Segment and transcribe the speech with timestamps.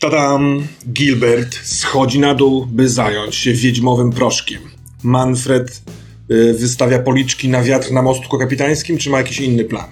[0.00, 0.66] Tadam.
[0.92, 4.60] Gilbert schodzi na dół, by zająć się wiedźmowym proszkiem.
[5.02, 5.82] Manfred
[6.30, 9.84] y, wystawia policzki na wiatr na mostku kapitańskim, czy ma jakiś inny plan?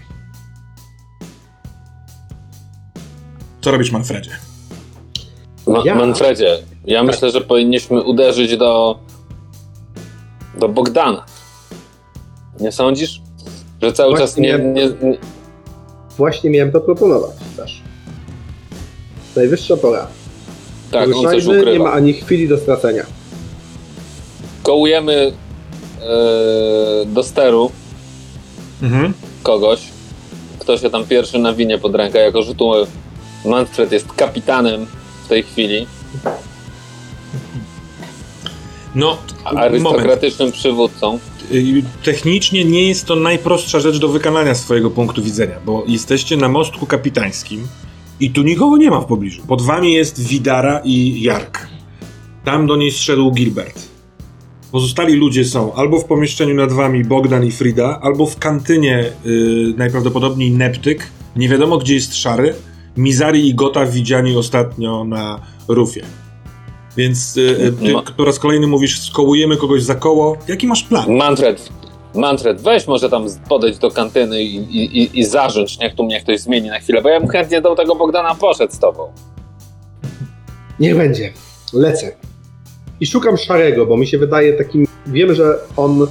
[3.60, 4.30] Co robisz, Manfredzie?
[5.66, 5.94] Ma- Ja?
[5.94, 8.98] Manfredzie, ja myślę, że powinniśmy uderzyć do.
[10.58, 11.24] do Bogdana.
[12.60, 13.20] Nie sądzisz?
[13.82, 15.18] Że cały Właśnie czas nie, miałem- nie, nie.
[16.16, 17.82] Właśnie miałem to proponować też.
[19.36, 20.06] Najwyższa pora.
[20.90, 21.72] Tak, on coś Ruszajmy, ukrywa.
[21.72, 23.06] nie ma ani chwili do stracenia.
[24.62, 25.32] Kołujemy
[26.02, 27.70] e, do steru
[28.82, 29.12] Mhm.
[29.42, 29.80] kogoś.
[30.58, 32.72] Kto się tam pierwszy nawinie pod rękę, jako że tu
[33.44, 34.86] Manfred jest kapitanem
[35.24, 35.86] w tej chwili,
[38.94, 39.06] No,
[39.44, 39.58] moment.
[39.64, 41.18] arystokratycznym przywódcą.
[41.52, 46.36] Y, Technicznie nie jest to najprostsza rzecz do wykonania z swojego punktu widzenia, bo jesteście
[46.36, 47.68] na mostku kapitańskim
[48.20, 49.42] i tu nikogo nie ma w pobliżu.
[49.46, 51.68] Pod wami jest Widara i Jark.
[52.44, 53.88] Tam do niej zszedł Gilbert.
[54.72, 59.74] Pozostali ludzie są albo w pomieszczeniu nad wami Bogdan i Frida, albo w kantynie y,
[59.76, 61.06] najprawdopodobniej Neptyk.
[61.36, 62.54] Nie wiadomo gdzie jest Szary.
[62.96, 66.02] Mizari i Gota widziani ostatnio na rufie.
[66.96, 70.36] Więc y, y, ty po raz kolejny mówisz, skołujemy kogoś za koło.
[70.48, 71.16] Jaki masz plan?
[71.16, 71.68] Manfred,
[72.16, 76.20] Manfred, weź może tam podejść do kantyny i, i, i, i zarządź, niech tu mnie
[76.20, 79.12] ktoś zmieni na chwilę, bo ja bym chętnie do tego Bogdana poszedł z tobą.
[80.80, 81.32] Niech będzie.
[81.72, 82.12] Lecę.
[83.00, 84.86] I szukam szarego, bo mi się wydaje takim.
[85.06, 86.06] Wiem, że on e,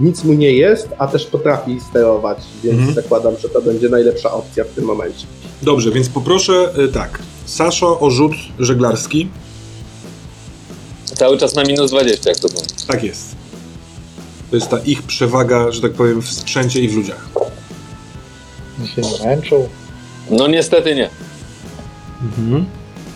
[0.00, 2.94] nic mu nie jest, a też potrafi sterować, więc Mhm.
[2.94, 5.26] zakładam, że to będzie najlepsza opcja w tym momencie.
[5.62, 7.18] Dobrze, więc poproszę y, tak.
[7.46, 9.28] Saszo o rzut żeglarski.
[11.04, 12.62] Cały czas na minus 20, jak to było.
[12.86, 13.39] Tak jest.
[14.50, 17.28] To jest ta ich przewaga, że tak powiem, w sprzęcie i w ludziach.
[18.78, 19.68] Oni się nie męczą.
[20.30, 21.10] No niestety nie.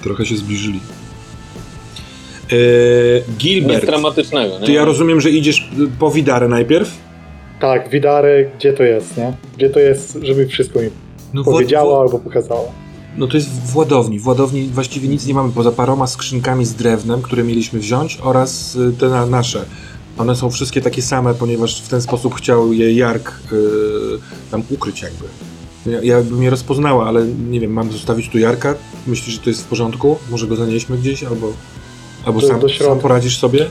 [0.02, 0.80] Trochę się zbliżyli.
[2.52, 4.66] Eee, Nic Gilbert, dramatycznego, nie?
[4.66, 5.68] ty ja rozumiem, że idziesz
[5.98, 6.90] po Widarę najpierw?
[7.60, 9.32] Tak, Widary, gdzie to jest, nie?
[9.56, 10.88] Gdzie to jest, żeby wszystko mi
[11.34, 12.68] No, powiedziała albo pokazała.
[13.16, 14.18] no to jest w ładowni.
[14.18, 18.76] W ładowni właściwie nic nie mamy poza paroma skrzynkami z drewnem, które mieliśmy wziąć oraz
[18.76, 19.64] y, te na, nasze.
[20.18, 23.56] One są wszystkie takie same, ponieważ w ten sposób chciał je Jark y,
[24.50, 25.24] tam ukryć jakby.
[25.86, 28.74] Ja, ja bym je rozpoznała, ale nie wiem, mam zostawić tu Jarka?
[29.06, 30.18] Myślisz, że to jest w porządku?
[30.30, 31.52] Może go zanieśmy gdzieś albo,
[32.24, 33.66] albo Do- sam, do sam poradzisz sobie?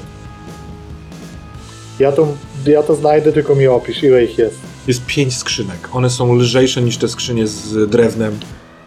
[2.00, 2.28] Ja to,
[2.66, 4.60] ja to znajdę, tylko mi opisz, ile ich jest.
[4.88, 5.90] Jest pięć skrzynek.
[5.92, 8.40] One są lżejsze niż te skrzynie z drewnem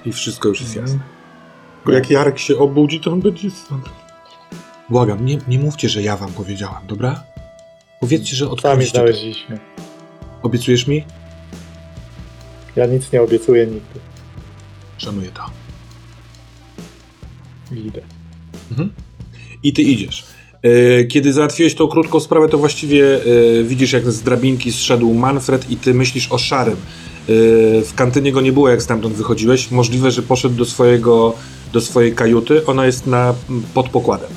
[0.05, 0.99] i wszystko już jest jasne.
[1.77, 3.49] Tylko jak Jarek się obudzi, to on będzie...
[4.91, 7.23] Błagam, nie, nie mówcie, że ja wam powiedziałam, dobra?
[8.01, 8.99] Powiedzcie, że Sami odkryliście to.
[8.99, 9.59] znaleźliśmy.
[10.43, 11.05] Obiecujesz mi?
[12.77, 14.01] Ja nic nie obiecuję nigdy.
[14.99, 15.43] Szanuję to.
[17.77, 18.01] Idę.
[19.63, 20.25] I ty idziesz.
[20.63, 23.17] E, Kiedy załatwiłeś tą krótką sprawę, to właściwie
[23.61, 26.75] e, widzisz, jak z drabinki zszedł Manfred i ty myślisz o szarym.
[26.77, 27.33] E,
[27.83, 29.71] W kantynie go nie było, jak stamtąd wychodziłeś.
[29.71, 31.35] Możliwe, że poszedł do, swojego,
[31.73, 32.67] do swojej kajuty.
[32.67, 33.35] Ona jest na,
[33.75, 34.31] pod pokładem.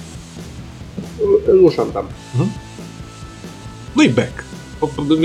[1.48, 2.08] Ruszam tam.
[3.96, 4.44] No i back.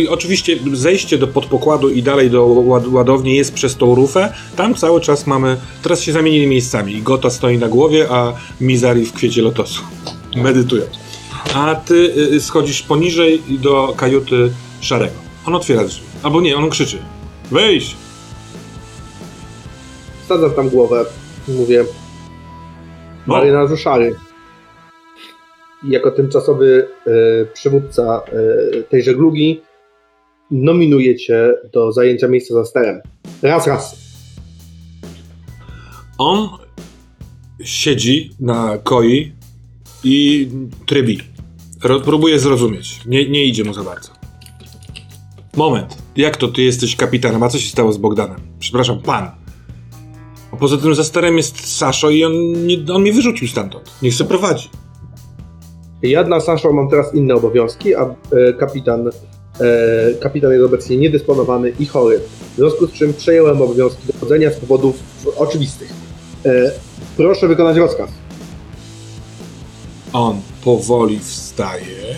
[0.09, 4.35] Oczywiście zejście do podpokładu i dalej do ład- ładowni jest przez tą rufę.
[4.57, 5.57] Tam cały czas mamy.
[5.83, 7.03] Teraz się zamienili miejscami.
[7.03, 9.83] Gota stoi na głowie, a Mizari w kwiecie lotosu.
[10.37, 10.83] Medytują.
[11.55, 11.95] A ty
[12.35, 15.15] y, schodzisz poniżej do kajuty szarego.
[15.47, 16.03] On otwiera drzwi.
[16.23, 16.99] Albo nie, on krzyczy.
[17.51, 17.97] Wejść!
[20.25, 21.05] Wsadzam tam głowę.
[21.49, 21.85] Mówię.
[23.27, 24.17] Marynarzu szary.
[25.89, 27.11] Jako tymczasowy e,
[27.45, 29.61] przywódca e, tej żeglugi
[30.51, 33.01] nominuję cię do zajęcia miejsca za sterem.
[33.43, 33.97] Raz, raz.
[36.19, 36.49] On
[37.65, 39.33] siedzi na koi
[40.05, 40.49] i
[40.87, 41.19] trybi.
[42.05, 43.01] Próbuje zrozumieć.
[43.07, 44.11] Nie, nie idzie mu za bardzo.
[45.57, 45.97] Moment.
[46.17, 47.43] Jak to ty jesteś kapitanem?
[47.43, 48.41] A co się stało z Bogdanem?
[48.59, 49.31] Przepraszam, pan.
[50.53, 53.91] A poza tym za sterem jest Saszo i on, nie, on mnie wyrzucił stamtąd.
[54.03, 54.69] Nie chce prowadzi.
[56.05, 61.73] Ja dla Sasza mam teraz inne obowiązki, a e, kapitan, e, kapitan jest obecnie niedysponowany
[61.79, 62.21] i chory.
[62.53, 64.97] W związku z czym przejąłem obowiązki dochodzenia z powodów
[65.37, 65.93] oczywistych.
[66.47, 66.71] E,
[67.17, 68.11] proszę wykonać rozkaz.
[70.13, 72.15] On powoli wstaje,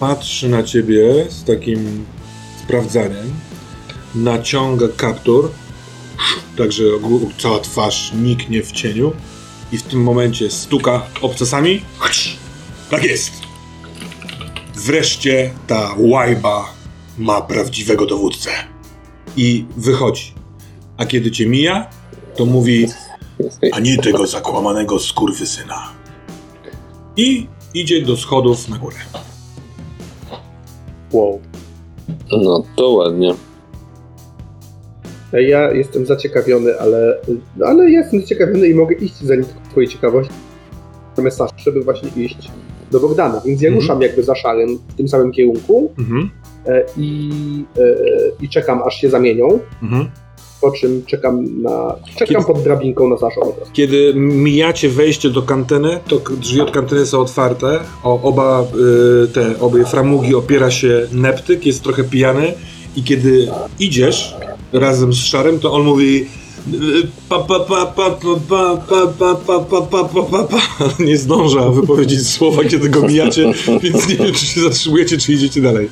[0.00, 2.04] patrzy na ciebie z takim
[2.64, 3.32] sprawdzaniem,
[4.14, 5.50] naciąga kaptur,
[6.56, 6.84] także
[7.38, 9.12] cała twarz niknie w cieniu
[9.72, 11.82] i w tym momencie stuka obcasami.
[12.90, 13.32] Tak jest!
[14.74, 16.74] Wreszcie ta łajba
[17.18, 18.50] ma prawdziwego dowódcę.
[19.36, 20.34] I wychodzi.
[20.96, 21.90] A kiedy cię mija,
[22.36, 22.86] to mówi
[23.72, 25.92] a nie tego zakłamanego skurwysyna.
[27.16, 28.96] I idzie do schodów na górę.
[31.12, 31.40] Wow.
[32.30, 33.34] No to ładnie.
[35.32, 37.18] Ja jestem zaciekawiony, ale,
[37.66, 40.32] ale ja jestem zaciekawiony i mogę iść za nim tylko twojej ciekawości.
[41.30, 42.50] Saszy, żeby właśnie iść
[42.90, 43.40] do Bogdana.
[43.46, 43.80] Więc ja Mhm.
[43.82, 46.30] ruszam jakby za szarym w tym samym kierunku Mhm.
[46.66, 47.30] e, i,
[47.76, 47.80] e,
[48.44, 49.58] i czekam aż się zamienią.
[49.82, 50.08] Mhm.
[50.60, 51.94] Po czym czekam na.
[52.16, 53.40] Czekam Kiedy- pod drabinką na Saszą.
[53.72, 57.80] Kiedy mijacie wejście do kantyny, to drzwi od kantyny są otwarte.
[58.04, 58.62] O, oba
[59.24, 62.54] y, te obie framugi opiera się Neptyk, jest trochę pijany
[62.96, 63.48] i kiedy
[63.80, 64.36] idziesz
[64.72, 66.26] razem z Szarym, to on mówi
[70.98, 73.52] nie zdąża wypowiedzieć słowa, kiedy go mijacie,
[73.82, 75.88] więc nie wiem, czy się zatrzymujecie, czy idziecie dalej.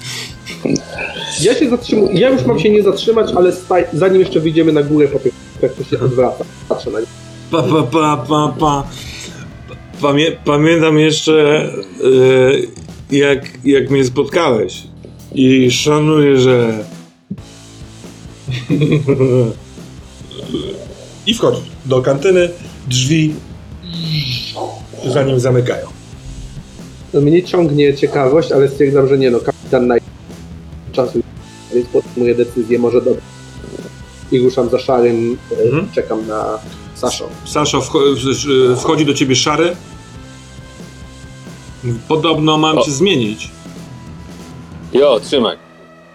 [1.43, 2.21] Ja się zatrzymuję.
[2.21, 3.53] Ja już mam się nie zatrzymać, ale
[3.93, 6.45] zanim jeszcze wyjdziemy na górę, po prostu się odwraca.
[6.69, 7.07] Patrzę na nie.
[7.51, 8.89] Pa, pa, pa, pa, pa.
[10.01, 11.71] Pamię pamiętam jeszcze,
[13.11, 14.83] yy, jak, jak mnie spotkałeś.
[15.35, 16.85] I szanuję, że.
[21.27, 22.49] I wchodzi do kantyny,
[22.89, 23.35] drzwi
[25.07, 25.87] za nim zamykają.
[27.15, 30.01] Mnie ciągnie ciekawość, ale stwierdzam, że nie no, kapitan naj...
[30.93, 31.21] czasu,
[31.75, 33.21] więc podejmuję decyzję, może dobrze.
[34.33, 35.89] I ruszam za szarym, e, Mhm.
[35.93, 36.59] czekam na
[36.95, 37.25] Saszą.
[37.45, 39.77] Saszo, wcho- wchodzi do ciebie szary.
[42.09, 42.83] Podobno mam O.
[42.85, 43.51] cię zmienić.
[44.93, 45.57] Jo, trzymaj.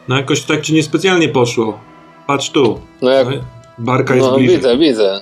[0.08, 1.80] No jakoś tak ci niespecjalnie poszło.
[2.28, 2.80] Patrz tu.
[3.02, 3.28] No jak...
[3.78, 4.56] Barka jest No bliżej.
[4.58, 5.20] widzę, widzę.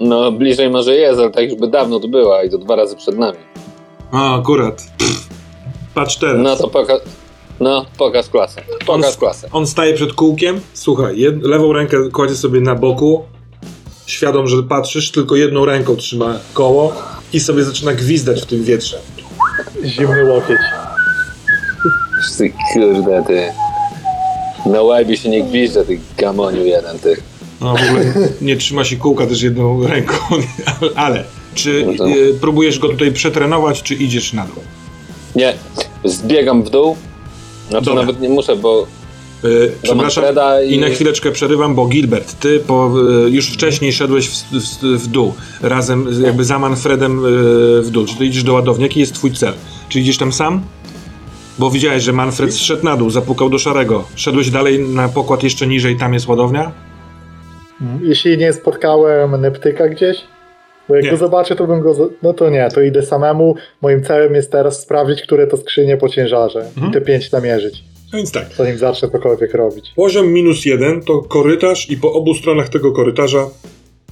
[0.00, 2.96] No bliżej może jest, ale tak już by dawno tu była i to dwa razy
[2.96, 3.38] przed nami.
[4.12, 4.86] A, akurat.
[4.98, 5.28] Pff.
[5.94, 6.36] Patrz teraz.
[6.42, 7.00] No to pokaż...
[7.60, 8.62] No, pokaż klasę.
[8.86, 9.48] Pokaż On- klasę.
[9.52, 10.60] On staje przed kółkiem.
[10.74, 13.24] Słuchaj, lewą rękę kładzie sobie na boku.
[14.06, 16.92] Świadom, że patrzysz, tylko jedną ręką trzyma koło
[17.32, 18.98] i sobie zaczyna gwizdać w tym wietrze.
[19.84, 20.58] Zimny łokieć.
[22.38, 23.52] Ty kurde, ty.
[24.70, 27.16] Na łebie się nie gwizdże, ty gamoniu jeden, ty.
[27.60, 30.16] No w ogóle nie trzyma się kółka też jedną ręką.
[30.94, 31.24] Ale
[31.54, 34.62] czy No y, próbujesz go tutaj przetrenować, czy idziesz na dół?
[35.34, 35.54] Nie,
[36.04, 36.96] zbiegam w dół.
[37.68, 38.00] Znaczy Dobra.
[38.02, 38.86] nawet nie muszę, bo
[39.44, 40.24] Y, Przepraszam,
[40.68, 40.74] i...
[40.74, 42.90] I na chwileczkę przerywam, bo Gilbert, ty po,
[43.26, 48.06] y, już wcześniej szedłeś w, w, w dół, razem jakby za Manfredem y, w dół.
[48.06, 48.82] Czy ty idziesz do ładowni?
[48.82, 49.52] Jaki jest twój cel?
[49.88, 50.60] Czy idziesz tam sam?
[51.58, 54.04] Bo widziałeś, że Manfred zszedł na dół, zapukał do szarego.
[54.16, 56.72] Szedłeś dalej na pokład jeszcze niżej, tam jest ładownia?
[58.02, 60.16] Jeśli nie spotkałem Neptyka gdzieś,
[60.88, 61.10] bo jak Nie.
[61.10, 62.10] go zobaczę, to bym go.
[62.22, 63.54] No to nie, to idę samemu.
[63.82, 66.90] Moim celem jest teraz sprawdzić, które to skrzynie po ciężarze Mhm.
[66.90, 68.46] i te pięć namierzyć, No więc tak.
[68.56, 69.92] zanim zacznę cokolwiek robić.
[69.96, 73.46] Poziom minus jeden to korytarz i po obu stronach tego korytarza,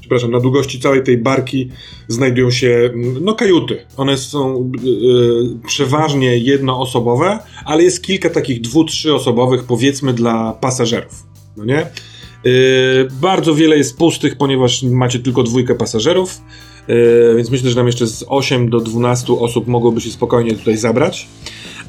[0.01, 1.71] przepraszam, na długości całej tej barki
[2.09, 3.77] znajdują się mm, no kajuty.
[3.97, 4.71] One są
[5.65, 11.23] y, przeważnie jednoosobowe, ale jest kilka takich dwu, trzyosobowych powiedzmy dla pasażerów.
[11.57, 11.87] No nie?
[12.47, 16.41] Y, bardzo wiele jest pustych, ponieważ macie tylko dwójkę pasażerów,
[16.89, 20.77] y, więc myślę, że tam jeszcze z 8 do 12 osób mogłoby się spokojnie tutaj
[20.77, 21.29] zabrać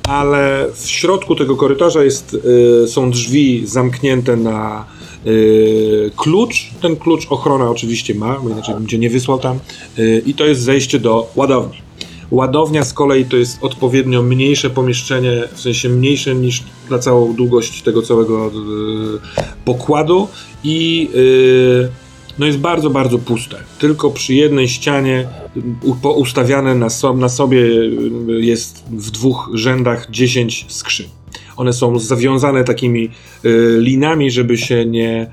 [0.08, 2.38] ale w środku tego korytarza jest,
[2.84, 4.86] y, są drzwi zamknięte na
[6.16, 6.72] klucz.
[6.82, 9.60] Ten klucz ochrona oczywiście ma, bo inaczej bym cię nie wysłał tam.
[10.26, 11.83] I to jest zejście do ładowni.
[12.34, 17.82] Ładownia z kolei to jest odpowiednio mniejsze pomieszczenie, w sensie mniejsze niż na całą długość
[17.82, 18.52] tego całego y,
[19.66, 20.28] pokładu
[20.63, 21.90] i y,
[22.40, 23.58] no jest bardzo, bardzo puste.
[23.80, 25.28] Tylko przy jednej ścianie
[25.84, 27.92] u- poustawiane na, so, na sobie y,
[28.42, 31.08] jest w dwóch rzędach 10 skrzyń.
[31.58, 33.10] One są zawiązane takimi
[33.80, 35.32] linami, żeby się nie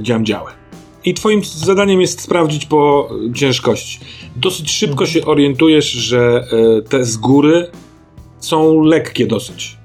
[0.00, 0.50] dziamdziały.
[1.06, 4.00] I twoim zadaniem jest sprawdzić po ciężkości.
[4.36, 6.44] Dosyć szybko się orientujesz, że
[6.78, 7.70] y, te z góry
[8.40, 9.76] są lekkie dosyć.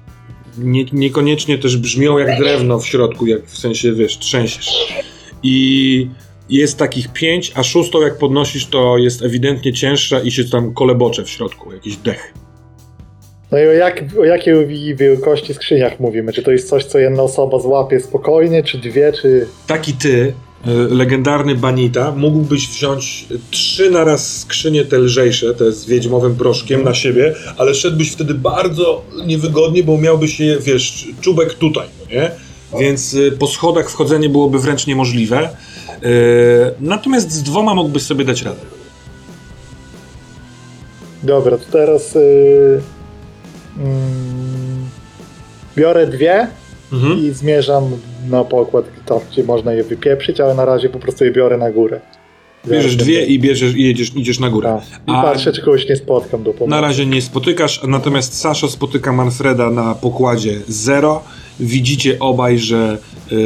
[0.58, 4.68] Nie, niekoniecznie też brzmią jak drewno w środku, jak w sensie, wiesz, trzęsiesz.
[5.42, 6.08] I
[6.50, 11.24] jest takich pięć, a szóstą jak podnosisz, to jest ewidentnie cięższa i się tam kolebocze
[11.24, 12.34] w środku, jakiś dech.
[13.52, 16.32] No i o, jak, o jakiej wielkości skrzyniach mówimy?
[16.32, 19.46] Czy to jest coś, co jedna osoba złapie spokojnie, czy dwie, czy.
[19.66, 20.34] Taki ty,
[20.90, 27.34] legendarny Banita, mógłbyś wziąć trzy naraz skrzynie te lżejsze, te z wiedźmowym proszkiem na siebie,
[27.58, 32.30] ale szedłbyś wtedy bardzo niewygodnie, bo miałbyś je, wiesz, czubek tutaj, no nie?
[32.80, 35.48] Więc y, po schodach wchodzenie byłoby wręcz niemożliwe.
[35.48, 38.60] Y, Natomiast z dwoma mógłbyś sobie dać radę.
[41.22, 42.14] Dobra, to teraz.
[42.14, 42.82] Yy,
[45.76, 46.48] biorę dwie
[46.92, 47.18] Mhm.
[47.18, 47.90] i zmierzam
[48.30, 51.70] na pokład, tam gdzie można je wypieprzyć, ale na razie po prostu je biorę na
[51.70, 52.00] górę.
[52.68, 54.80] Bierzesz dwie i bierzesz i jedziesz, idziesz na górę.
[54.90, 55.00] Tak.
[55.08, 56.70] I A- patrzę, czy kogoś nie spotkam do pomocy.
[56.70, 61.22] Na razie nie spotykasz, natomiast Saszo spotyka Manfreda na pokładzie zero.
[61.60, 62.98] Widzicie obaj, że
[63.32, 63.36] y,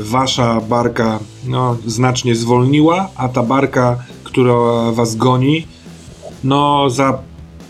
[0.00, 4.54] wasza barka no, znacznie zwolniła, a ta barka, która
[4.92, 5.66] was goni,
[6.44, 7.18] no za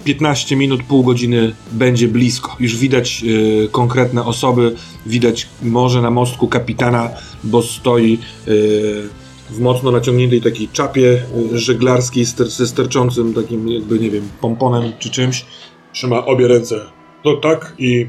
[0.06, 2.56] 15 minut, pół godziny będzie blisko.
[2.60, 4.74] Już widać y, konkretne osoby,
[5.06, 7.10] widać może na mostku kapitana,
[7.44, 9.08] bo stoi y,
[9.50, 11.22] w mocno naciągniętej takiej czapie
[11.52, 15.44] y, żeglarskiej ster, ze sterczącym takim jakby, nie wiem, pomponem czy czymś.
[15.92, 16.80] Trzyma obie ręce.
[17.24, 18.06] To tak i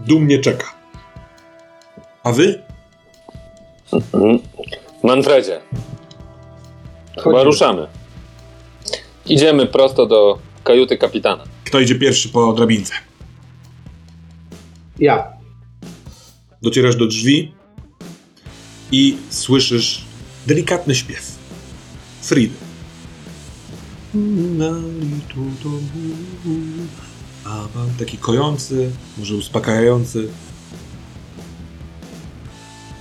[0.00, 0.74] dumnie czeka.
[2.24, 2.62] A wy?
[3.92, 4.38] Mhm.
[5.02, 5.60] Manfredzie,
[7.24, 7.86] chyba ruszamy.
[9.26, 11.44] Idziemy prosto do kajuty kapitana.
[11.64, 12.94] Kto idzie pierwszy po drabince?
[14.98, 15.32] Ja.
[16.62, 17.52] Docierasz do drzwi
[18.92, 20.04] i słyszysz
[20.46, 21.38] delikatny śpiew.
[22.22, 22.54] Fridy.
[27.98, 30.28] Taki kojący, może uspokajający.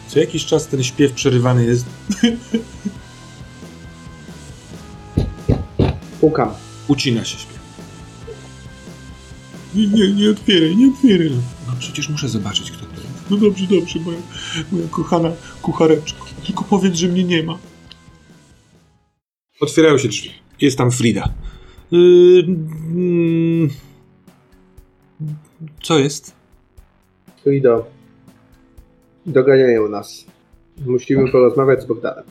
[0.08, 1.86] Co jakiś czas ten śpiew przerywany jest.
[6.22, 6.54] Pukam.
[6.88, 7.57] Ucina się śpiew.
[9.78, 11.32] Nie, nie, nie otwieraj, nie otwieraj.
[11.68, 13.08] No przecież muszę zobaczyć, kto to jest.
[13.30, 14.18] No dobrze, dobrze, moja,
[14.72, 15.32] moja kochana
[15.62, 16.26] kuchareczko.
[16.46, 17.58] Tylko powiedz, że mnie nie ma.
[19.60, 20.32] Otwierają się drzwi.
[20.62, 21.34] Jest tam Frida.
[21.92, 23.70] Yy, mm,
[25.84, 26.36] co jest?
[27.44, 27.86] Frido.
[29.26, 30.26] Doganiają nas.
[30.86, 32.24] Musimy porozmawiać z Bogdanem.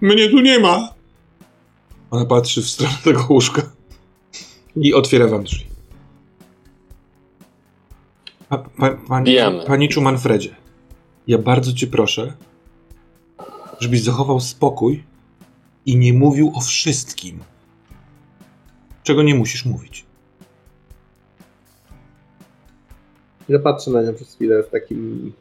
[0.00, 0.94] Mnie tu nie ma.
[2.10, 3.62] Ona patrzy w stronę tego łóżka
[4.76, 5.69] i otwiera wam drzwi.
[8.50, 8.98] Pa, pa,
[9.66, 10.56] paniczu Manfredzie,
[11.26, 12.32] ja bardzo cię proszę,
[13.80, 15.02] żebyś zachował spokój
[15.86, 17.38] i nie mówił o wszystkim,
[19.02, 20.04] czego nie musisz mówić.
[23.48, 25.32] Ja patrzę na nią przez chwilę w takim...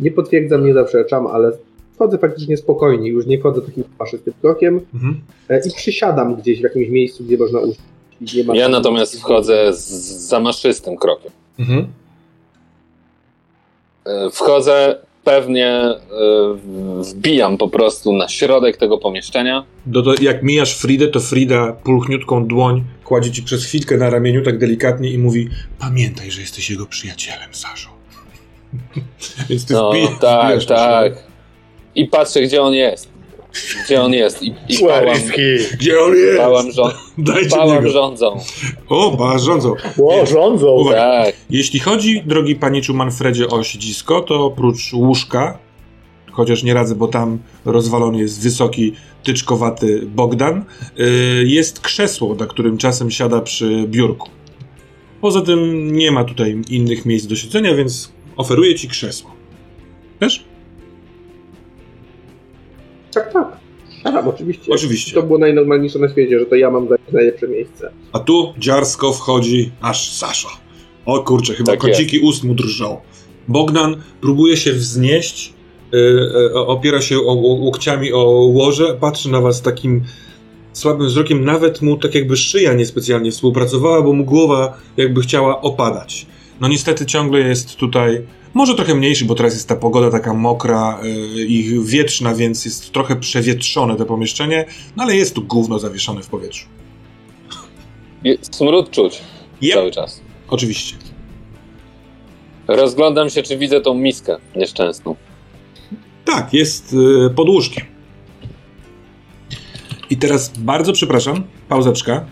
[0.00, 1.52] Nie potwierdzam, nie zaprzeczam, ale
[1.94, 3.08] wchodzę faktycznie spokojnie.
[3.08, 5.20] Już nie wchodzę takim faszystym krokiem Mhm.
[5.48, 7.80] e, i przysiadam gdzieś w jakimś miejscu, gdzie można usiąść.
[8.54, 11.32] Ja natomiast wchodzę z z zamaszystym krokiem.
[11.58, 11.86] Mhm.
[14.06, 15.98] E, Wchodzę, pewnie e,
[17.00, 19.64] wbijam po prostu na środek tego pomieszczenia.
[19.86, 24.42] Do, do, jak mijasz Fridę, to Frida pulchniutką dłoń kładzie ci przez chwilkę na ramieniu
[24.42, 27.88] tak delikatnie i mówi pamiętaj, że jesteś jego przyjacielem, Saszo.
[29.48, 31.12] Więc ty No wbij- tak, wbijasz tak.
[31.94, 33.17] I patrzę, gdzie on jest.
[33.84, 34.42] Gdzie on jest.
[34.42, 35.16] I, i pałam?
[35.78, 36.38] Gdzie on jest?
[36.38, 37.90] pałam, żo- Dajcie pałam niego.
[37.90, 38.40] rządzą.
[38.88, 39.74] O, pa, rządzą.
[39.98, 40.66] Ło, rządzą.
[40.70, 41.24] Uwaga.
[41.24, 41.34] Tak.
[41.50, 45.58] Jeśli chodzi, drogi paniczu Manfredzie, o siedzisko, to oprócz łóżka,
[46.32, 50.64] chociaż nie radzę, bo tam rozwalony jest wysoki, tyczkowaty Bogdan,
[50.98, 54.28] y, jest krzesło, na którym czasem siada przy biurku.
[55.20, 59.30] Poza tym nie ma tutaj innych miejsc do siedzenia, więc oferuję ci krzesło.
[60.20, 60.44] Wiesz?
[63.14, 63.56] Tak, tak.
[64.04, 64.72] Aha, oczywiście.
[64.72, 65.14] Oczywiście.
[65.14, 67.90] To było najnormalniejsze na świecie, że to ja mam najlepsze miejsce.
[68.12, 70.48] A tu dziarsko wchodzi aż Sasza.
[71.06, 73.00] O kurczę, chyba Tak kąciki ust mu drżą.
[73.48, 75.52] Bogdan próbuje się wznieść,
[75.94, 80.04] y, y, opiera się o, o, łokciami o łoże, patrzy na was takim
[80.72, 86.26] słabym wzrokiem, nawet mu tak jakby szyja niespecjalnie współpracowała, bo mu głowa jakby chciała opadać.
[86.60, 88.22] No niestety ciągle jest tutaj,
[88.54, 91.08] może trochę mniejszy, bo teraz jest ta pogoda taka mokra y,
[91.46, 94.64] i wietrzna, więc jest trochę przewietrzone to pomieszczenie,
[94.96, 96.66] no ale jest tu gówno zawieszone w powietrzu.
[98.50, 99.20] Smród czuć
[99.62, 99.74] Yep.
[99.74, 100.20] cały czas.
[100.48, 100.96] Oczywiście.
[102.68, 105.16] Rozglądam się, czy widzę tą miskę nieszczęsną.
[106.24, 106.92] Tak, jest
[107.26, 107.84] y, pod łóżkiem.
[110.10, 112.26] I teraz bardzo przepraszam, pauzeczka.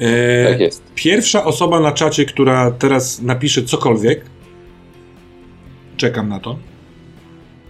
[0.00, 0.82] E, Tak jest.
[0.94, 4.24] Pierwsza osoba na czacie, która teraz napisze cokolwiek,
[5.96, 6.58] czekam na to.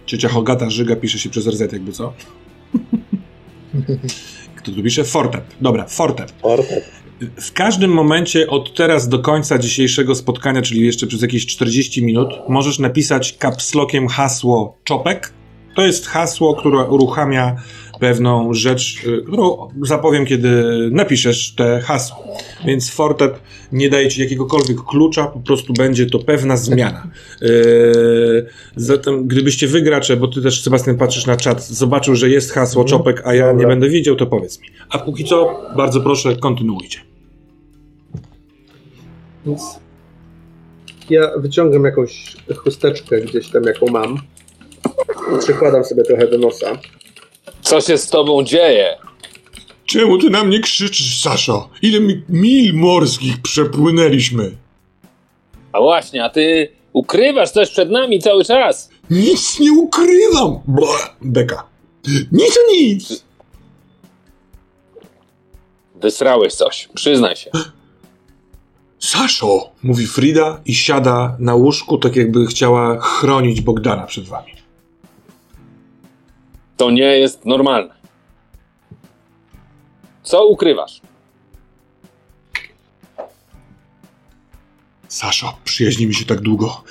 [0.05, 2.13] Ciocia Hogata Żyga pisze się przez RZ, jakby co.
[4.55, 5.03] Kto tu pisze?
[5.03, 5.45] Fortep.
[5.61, 6.31] Dobra, Fortep.
[6.31, 6.97] Portet.
[7.41, 12.29] W każdym momencie od teraz do końca dzisiejszego spotkania, czyli jeszcze przez jakieś 40 minut,
[12.49, 15.33] możesz napisać kapslokiem hasło czopek.
[15.75, 17.55] To jest hasło, które uruchamia
[17.99, 22.17] pewną rzecz, y, którą zapowiem, kiedy napiszesz te hasło.
[22.65, 23.39] Więc Fortep
[23.71, 27.07] nie daje ci jakiegokolwiek klucza, po prostu będzie to pewna zmiana.
[27.41, 32.81] Yy, zatem, gdybyście wygracze, bo ty też, Sebastian, patrzysz na czat, zobaczył, że jest hasło
[32.81, 32.99] Mhm.
[32.99, 34.67] czopek, a ja nie będę wiedział, to powiedz mi.
[34.89, 36.99] A póki co, bardzo proszę, kontynuujcie.
[39.45, 39.61] Więc
[41.09, 44.17] ja wyciągam jakąś chusteczkę gdzieś tam, jaką mam.
[45.39, 46.77] Przykładam sobie trochę do nosa.
[47.67, 48.97] Co się z tobą dzieje?
[49.85, 51.69] Czemu ty na mnie krzyczysz, Saszo?
[51.81, 54.57] Ile mi mil morskich przepłynęliśmy?
[55.71, 58.89] A właśnie, a ty ukrywasz coś przed nami cały czas.
[59.09, 60.59] Nic nie ukrywam!
[60.67, 61.63] Bla, beka.
[62.31, 63.23] Nic nic!
[65.95, 67.51] Wysrałeś coś, przyznaj się.
[68.99, 69.69] Saszo!
[69.83, 74.51] Mówi Frida i siada na łóżku, tak jakby chciała chronić Bogdana przed wami.
[76.77, 77.93] To nie jest normalne.
[80.23, 81.01] Co ukrywasz?
[85.07, 86.83] Saszo, przyjaźnimy się tak długo.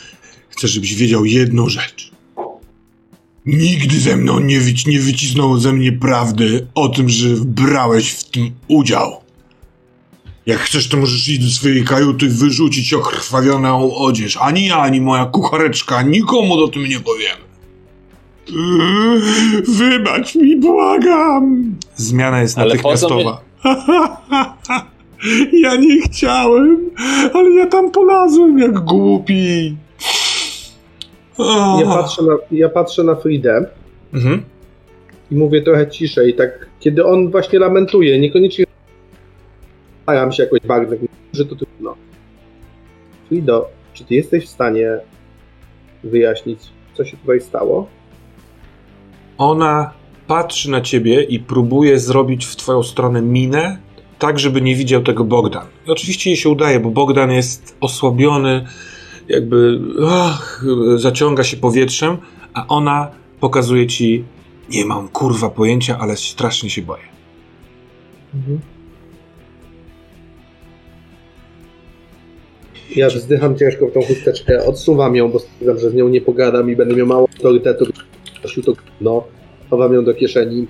[0.49, 2.11] Chcę, żebyś wiedział jedną rzecz.
[3.47, 8.25] Nigdy ze mną nie, wyci- nie wycisnął ze mnie prawdy o tym, że brałeś w
[8.25, 9.21] tym udział.
[10.47, 14.37] Jak chcesz, to możesz iść do swojej kajuty wyrzucić okrwawioną odzież.
[14.37, 17.46] Ani ja, ani moja kuchareczka nikomu o tym nie powiemy.
[19.69, 21.75] Wybacz mi, błagam.
[21.97, 23.41] Zmiana jest Ale natychmiastowa.
[25.53, 26.91] Ja nie chciałem,
[27.35, 29.77] ale ja tam polazłem jak głupi.
[31.81, 33.67] Ja patrzę na, ja patrzę na Fridę
[34.15, 34.43] Mhm.
[35.31, 38.65] i mówię trochę ciszej, tak kiedy on właśnie lamentuje, niekoniecznie
[40.03, 40.97] staram się jakoś bardzo,
[41.33, 41.97] że to trudno.
[43.29, 44.89] Frido, czy ty jesteś w stanie
[46.05, 46.61] wyjaśnić,
[46.95, 47.89] co się tutaj stało?
[49.39, 49.91] Ona
[50.27, 53.79] patrzy na ciebie i próbuje zrobić w twoją stronę minę,
[54.19, 55.67] tak żeby nie widział tego Bogdan.
[55.87, 58.67] I oczywiście jej się udaje, bo Bogdan jest osłabiony,
[59.29, 60.65] jakby ach,
[60.97, 62.17] zaciąga się powietrzem,
[62.55, 64.25] a ona pokazuje ci,
[64.71, 67.03] nie mam kurwa pojęcia, ale strasznie się boję.
[72.97, 76.71] Ja wzdycham ciężko w tą chusteczkę, odsuwam ją, bo stwierdzam, że z nią nie pogadam
[76.71, 77.85] i będę miał mało autorytetu.
[78.41, 79.25] Prosił to no,
[79.71, 80.67] chowam ją do kieszeni.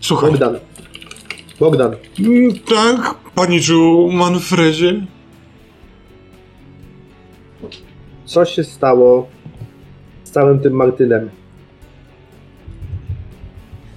[0.00, 0.58] Słuchaj, Bogdan.
[1.60, 5.06] Bogdan, Mm, Tak, paniczu Manfredzie?
[8.24, 9.28] co się stało
[10.24, 11.30] z całym tym Martynem?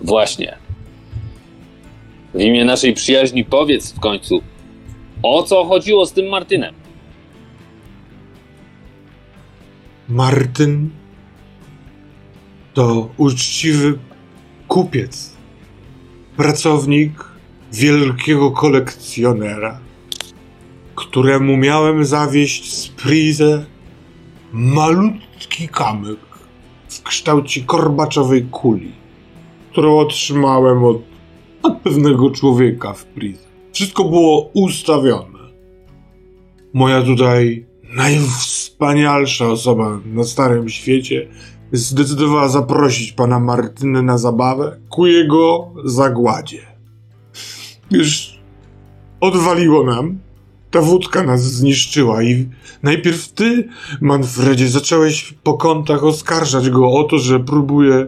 [0.02, 0.58] Właśnie.
[2.34, 4.41] W imię naszej przyjaźni powiedz w końcu,
[5.24, 6.74] o co chodziło z tym Martynem?
[10.10, 10.89] Martyn
[12.80, 14.00] to uczciwy
[14.68, 15.34] kupiec,
[16.38, 17.26] pracownik
[17.74, 19.80] wielkiego kolekcjonera,
[20.96, 23.65] któremu miałem zawieść z Prizę
[24.54, 26.20] malutki kamyk
[26.89, 28.92] w kształcie korbaczowej kuli,
[29.72, 31.02] którą otrzymałem od,
[31.63, 33.48] od pewnego człowieka w Prizę.
[33.72, 35.39] Wszystko było ustawione.
[36.74, 37.65] Moja tutaj
[37.96, 41.28] najwspanialsza osoba na Starym Świecie
[41.72, 46.62] zdecydowała zaprosić pana Martynę na zabawę ku jego zagładzie.
[47.92, 48.40] Już
[49.22, 50.20] odwaliło nam.
[50.72, 52.50] Ta wódka nas zniszczyła i
[52.84, 53.68] najpierw ty,
[54.02, 58.08] Manfredzie, zacząłeś po kątach oskarżać go o to, że próbuje e,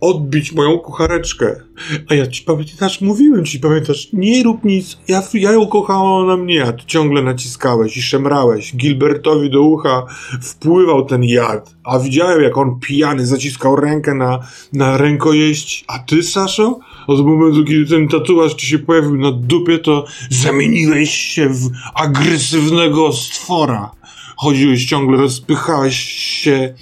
[0.00, 1.60] odbić moją kuchareczkę.
[2.08, 6.36] A ja ci pamiętasz, mówiłem ci, pamiętasz, nie rób nic, ja, ja ją kochałem, ona
[6.36, 8.76] mnie, a ty ciągle naciskałeś i szemrałeś.
[8.76, 10.06] Gilbertowi do ucha
[10.42, 14.38] wpływał ten jad, a widziałem, jak on pijany zaciskał rękę na,
[14.72, 15.84] na rękojeść.
[15.88, 21.10] A ty, Saszo, od momentu, kiedy ten tatuaż ci się pojawił na dupie, to zamieniłeś
[21.10, 23.90] się w agresywnego stwora.
[24.36, 25.96] Chodziłeś ciągle, rozpychałeś
[26.42, 26.74] się.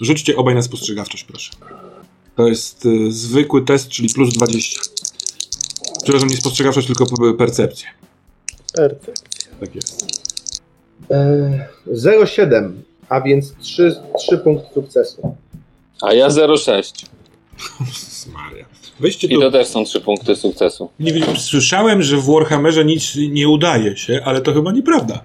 [0.00, 1.50] Rzućcie obaj na spostrzegawczość, proszę.
[2.40, 4.80] To jest y, zwykły test, czyli plus 20.
[6.02, 7.88] Przepraszam, nie spostrzegawczość, tylko p- percepcję.
[8.74, 9.52] Percepcja.
[9.60, 10.06] Tak jest.
[11.10, 12.70] E, 0,7,
[13.08, 15.36] a więc 3, 3 punkty sukcesu.
[16.02, 17.06] A ja 0,6.
[18.32, 18.64] Maria.
[19.00, 19.40] Weźcie I to.
[19.40, 20.90] to też są trzy punkty sukcesu.
[21.00, 25.24] Nie wiem, słyszałem, że w Warhammerze nic nie udaje się, ale to chyba nieprawda.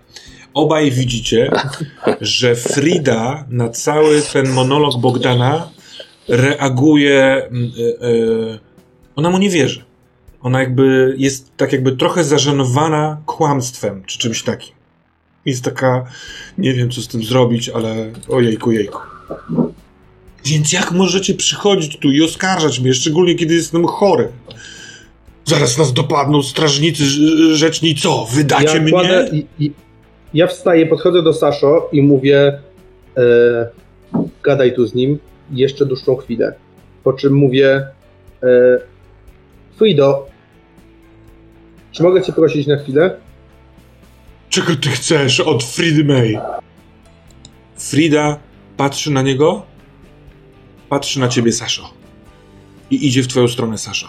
[0.53, 1.51] Obaj widzicie,
[2.21, 5.69] że Frida na cały ten monolog Bogdana
[6.27, 7.47] reaguje.
[7.51, 8.59] mm, e, e,
[9.15, 9.83] ona mu nie wierzy.
[10.41, 14.75] Ona jakby jest tak jakby trochę zażenowana kłamstwem czy czymś takim.
[15.45, 16.05] Jest taka,
[16.57, 18.99] nie wiem co z tym zrobić, ale ojejku, jejku.
[20.45, 24.27] Więc jak możecie przychodzić tu i oskarżać mnie, szczególnie kiedy jestem chory?
[25.45, 28.27] Zaraz nas dopadną strażnicy rz- rzeczni, co?
[28.31, 28.91] Wydacie ja mnie?
[28.91, 29.71] kładę i, i,
[30.33, 32.59] ja wstaję, podchodzę do Saszo i mówię
[33.17, 33.67] e,
[34.43, 35.19] gadaj tu z nim
[35.51, 36.55] jeszcze dłuższą chwilę.
[37.03, 37.87] Po czym mówię
[38.43, 38.47] e,
[39.77, 40.27] Frido,
[41.91, 43.17] czy mogę cię prosić na chwilę?
[44.49, 46.39] Czego ty chcesz od Fridy May?
[47.77, 48.39] Frida
[48.77, 49.65] patrzy na niego,
[50.89, 51.93] patrzy na ciebie Saszo.
[52.91, 54.07] I idzie w twoją stronę Saszo.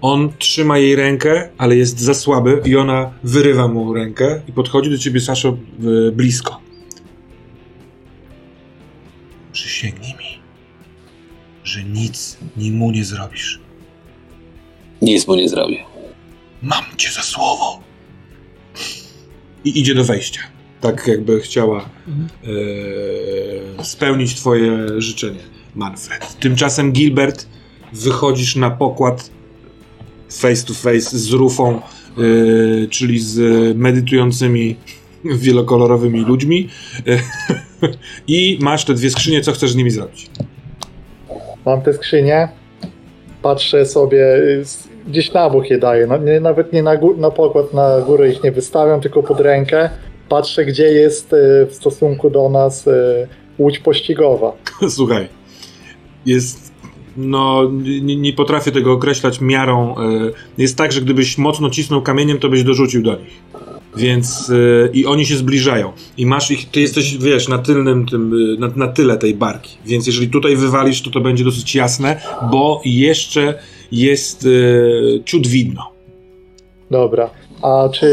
[0.00, 4.90] On trzyma jej rękę, ale jest za słaby i ona wyrywa mu rękę i podchodzi
[4.90, 5.56] do ciebie Saszo
[6.12, 6.60] blisko.
[9.52, 10.27] Przysięgnij mi,
[11.68, 13.60] że nic mu nie zrobisz.
[15.02, 15.84] Nic mu nie zrobię.
[16.62, 17.80] Mam cię za słowo.
[19.64, 20.40] I idzie do wejścia.
[20.80, 21.88] Tak jakby chciała
[23.78, 25.40] e, spełnić twoje życzenie,
[25.74, 26.38] Manfred.
[26.40, 27.46] Tymczasem Gilbert,
[27.92, 29.30] wychodzisz na pokład
[30.30, 31.80] face to face z Rufą, e,
[32.86, 33.38] czyli z
[33.76, 34.76] medytującymi
[35.24, 36.68] wielokolorowymi ludźmi
[37.06, 37.18] e,
[38.36, 40.30] i masz te dwie skrzynie, co chcesz z nimi zrobić?
[41.68, 42.48] Mam te skrzynie,
[43.42, 44.24] patrzę sobie,
[45.08, 48.52] gdzieś na bok je daję, no, nawet nie na, na pokład, na górę ich nie
[48.52, 49.90] wystawiam, tylko pod rękę.
[50.28, 53.28] Patrzę, gdzie jest y, w stosunku do nas y,
[53.58, 54.52] łódź pościgowa.
[54.96, 55.28] Słuchaj,
[56.26, 56.72] jest.
[57.16, 57.70] No,
[58.02, 59.94] nie, nie potrafię tego określać miarą.
[59.98, 63.42] y, Jest tak, że gdybyś mocno cisnął kamieniem, to byś dorzucił do nich.
[63.98, 64.50] Więc.
[64.50, 65.92] y, I oni się zbliżają.
[66.16, 66.70] I masz ich.
[66.70, 68.32] Ty jesteś, wiesz, na tylnym tym.
[68.54, 69.76] y, Na, na tyle tej barki.
[69.86, 73.54] Więc jeżeli tutaj wywalisz, to to będzie dosyć jasne, bo jeszcze
[73.92, 75.82] jest y, ciut widno.
[76.90, 77.30] Dobra.
[77.62, 78.08] A czy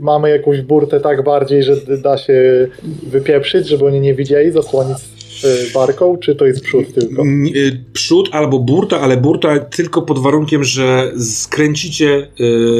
[0.00, 2.68] mamy jakąś burtę tak bardziej, że da się
[3.02, 4.98] wypieprzyć, żeby oni nie widzieli, zasłonić
[5.44, 7.22] y, barką, czy to jest przód tylko?
[7.56, 12.26] Y, Przód albo burta, ale burta tylko pod warunkiem, że skręcicie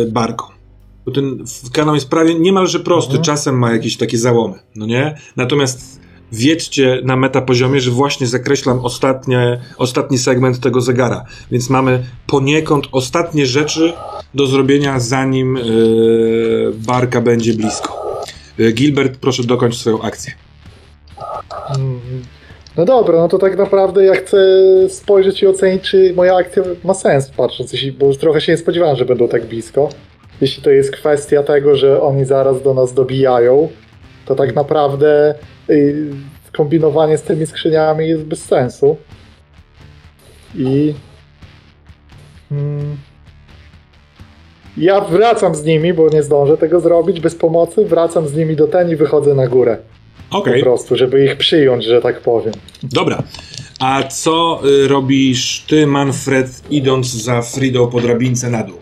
[0.08, 0.44] barką.
[1.08, 3.24] Bo ten kanał jest prawie niemalże prosty, Mhm.
[3.24, 5.14] czasem ma jakieś takie załomy, no nie?
[5.36, 6.00] Natomiast
[6.32, 13.46] wiedzcie na metapoziomie, że właśnie zakreślam ostatnie, ostatni segment tego zegara, więc mamy poniekąd ostatnie
[13.46, 13.92] rzeczy
[14.34, 18.22] do zrobienia, zanim y, barka będzie blisko.
[18.60, 20.32] Y, Gilbert, proszę dokończ swoją akcję.
[22.76, 24.38] No dobra, no to tak naprawdę ja chcę
[24.88, 28.96] spojrzeć i ocenić, czy moja akcja ma sens, patrząc, bo już trochę się nie spodziewałem,
[28.96, 29.88] że będą tak blisko.
[30.40, 33.68] Jeśli to jest kwestia tego, że oni zaraz do nas dobijają,
[34.26, 35.34] to tak naprawdę
[35.70, 36.10] y,
[36.52, 38.96] kombinowanie z tymi skrzyniami jest bez sensu.
[40.54, 40.94] I.
[42.50, 42.96] Mm,
[44.76, 47.84] ja wracam z nimi, bo nie zdążę tego zrobić bez pomocy.
[47.84, 49.78] Wracam z nimi do ten i wychodzę na górę.
[50.30, 50.60] Okej.
[50.60, 52.54] Po prostu, żeby ich przyjąć, że tak powiem.
[52.82, 53.22] Dobra.
[53.80, 58.78] A co y, robisz ty, Manfred, idąc za Fridą po drabince na dół?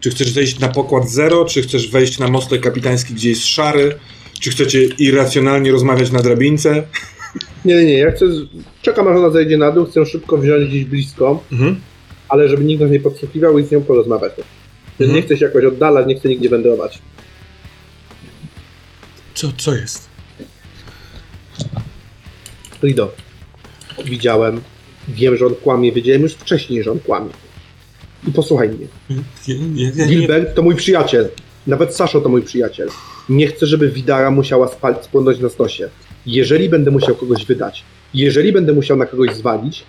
[0.00, 3.98] Czy chcesz zejść na pokład zero, czy chcesz wejść na mostek kapitański, gdzie jest szary?
[4.40, 6.82] Czy chcecie irracjonalnie rozmawiać na drabince?
[7.64, 8.26] Nie, nie, nie, ja chcę,
[8.82, 11.80] czekam aż ona zejdzie na dół, chcę szybko wziąć gdzieś blisko, Mhm.
[12.28, 14.32] ale żeby nikt nas nie podsłuchiwał i z nią porozmawiać.
[15.00, 15.16] Mhm.
[15.16, 16.98] nie chcę się jakoś oddalać, nie chcę nigdzie wędrować.
[19.34, 20.08] Co, co jest?
[22.82, 23.12] Rido,
[24.04, 24.60] widziałem,
[25.08, 27.30] wiem, że on kłamie, wiedziałem już wcześniej, że on kłamie.
[28.28, 28.86] I posłuchaj mnie.
[30.06, 31.28] Gilbert to mój przyjaciel.
[31.66, 32.88] Nawet Saszo to mój przyjaciel.
[33.28, 34.68] Nie chcę, żeby Widara musiała
[35.02, 35.88] spłonąć na stosie.
[36.26, 39.82] Jeżeli będę musiał kogoś wydać, jeżeli będę musiał na kogoś zwalić,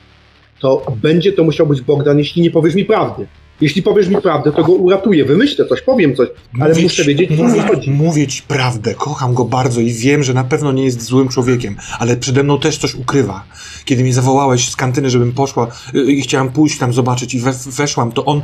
[0.60, 3.28] to będzie to musiał być Bogdan, jeśli nie powiesz mi prawdy.
[3.62, 7.44] Jeśli powiesz mi prawdę, to go uratuję, wymyślę coś, powiem coś, ale muszę wiedzieć, co
[7.44, 7.92] mówię, chodzi.
[7.92, 11.76] mówię ci prawdę, kocham go bardzo i wiem, że na pewno nie jest złym człowiekiem,
[12.00, 13.44] ale przede mną też coś ukrywa.
[13.86, 17.54] Kiedy mnie zawołałeś z kantyny, żebym poszła y, i chciałam pójść tam zobaczyć i we,
[17.66, 18.42] weszłam, to on,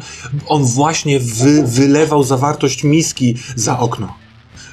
[0.47, 4.26] on właśnie wy, wylewał zawartość miski za okno.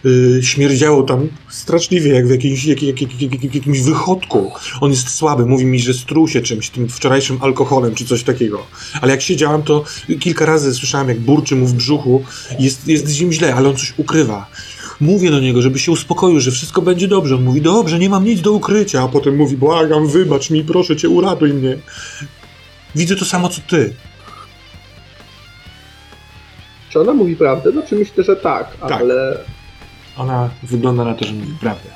[0.05, 4.53] Yy, śmierdziało tam straszliwie, jak w jakimś, jak, jak, jak, jak, jak, jakimś wychodku.
[4.81, 8.67] On jest słaby, mówi mi, że struł się czymś, tym wczorajszym alkoholem czy coś takiego.
[9.01, 9.85] Ale jak siedziałam, to
[10.21, 12.25] kilka razy słyszałam, jak burczy mu w brzuchu.
[12.59, 14.47] Jest, jest z nim źle, ale on coś ukrywa.
[15.01, 17.35] Mówię do niego, żeby się uspokoił, że wszystko będzie dobrze.
[17.35, 19.03] On mówi, dobrze, nie mam nic do ukrycia.
[19.03, 21.79] A potem mówi, błagam, wybacz mi, proszę cię, uratuj mnie.
[22.95, 23.95] Widzę to samo, co ty.
[26.91, 27.71] Czy ona mówi prawdę?
[27.75, 28.93] No czy myślę, że tak, Tak.
[28.93, 29.39] ale
[30.17, 31.89] Ona wygląda na to, że mówi prawdę.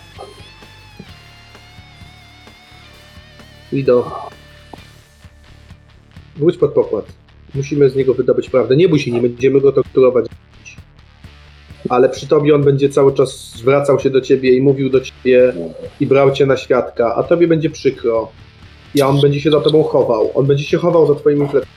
[3.73, 4.29] Rido,
[6.37, 7.05] wróć pod pokład.
[7.55, 8.77] Musimy z niego wydobyć prawdę.
[8.77, 10.27] Nie bój się, nie będziemy go torturować.
[11.89, 15.53] Ale przy tobie on będzie cały czas zwracał się do ciebie i mówił do ciebie
[16.01, 18.29] i brał cię na świadka, a tobie będzie przykro.
[18.95, 20.31] I on będzie się za tobą chował.
[20.35, 21.73] On będzie się chował za twoimi plecami.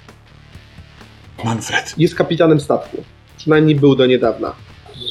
[1.46, 1.94] Manfred.
[1.98, 3.04] Jest kapitanem statku.
[3.38, 4.56] Przynajmniej był do niedawna.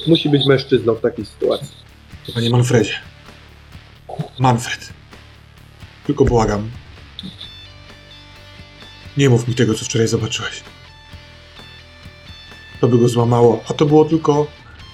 [0.06, 1.76] Musi być mężczyzną w takiej sytuacji.
[2.34, 2.94] Panie Manfredzie.
[4.38, 4.92] Manfred.
[6.06, 6.70] Tylko błagam.
[9.16, 10.62] Nie mów mi tego, co wczoraj zobaczyłeś.
[12.80, 14.46] To by go złamało, a to było tylko...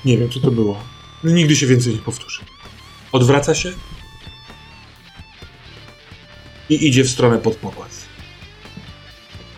[0.05, 0.83] Nie wiem, co to było.
[1.25, 2.43] Nigdy się więcej nie powtórzy.
[3.13, 3.73] Odwraca się
[6.69, 7.91] i idzie w stronę pod pokład.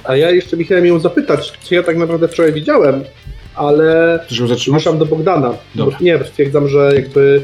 [0.05, 3.05] A ja jeszcze chciałem ją zapytać, co ja tak naprawdę wczoraj widziałem,
[3.59, 4.19] ale
[4.73, 5.55] ruszam do Bogdana.
[5.75, 5.99] Dobra.
[5.99, 7.43] Bo, nie, stwierdzam, że jakby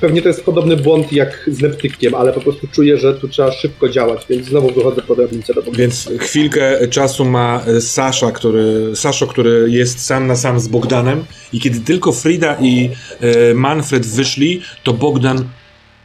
[0.00, 3.52] pewnie to jest podobny błąd jak z Neptykiem, ale po prostu czuję, że tu trzeba
[3.52, 5.78] szybko działać, więc znowu wychodzę po drabince do Bogdana.
[5.78, 11.24] Więc chwilkę czasu ma e, Sasza, który, Saszo, który jest sam na sam z Bogdanem
[11.52, 15.44] i kiedy tylko Frida i e, Manfred wyszli, to Bogdan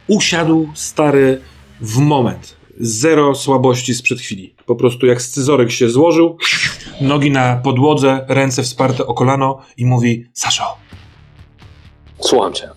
[0.06, 1.40] usiadł stary
[1.80, 2.55] w moment.
[2.80, 4.54] Zero słabości sprzed chwili.
[4.66, 6.38] Po prostu jak scyzoryk się złożył,
[7.00, 10.76] nogi na podłodze, ręce wsparte o kolano i mówi Saszo,
[12.20, 12.68] Słucham cię.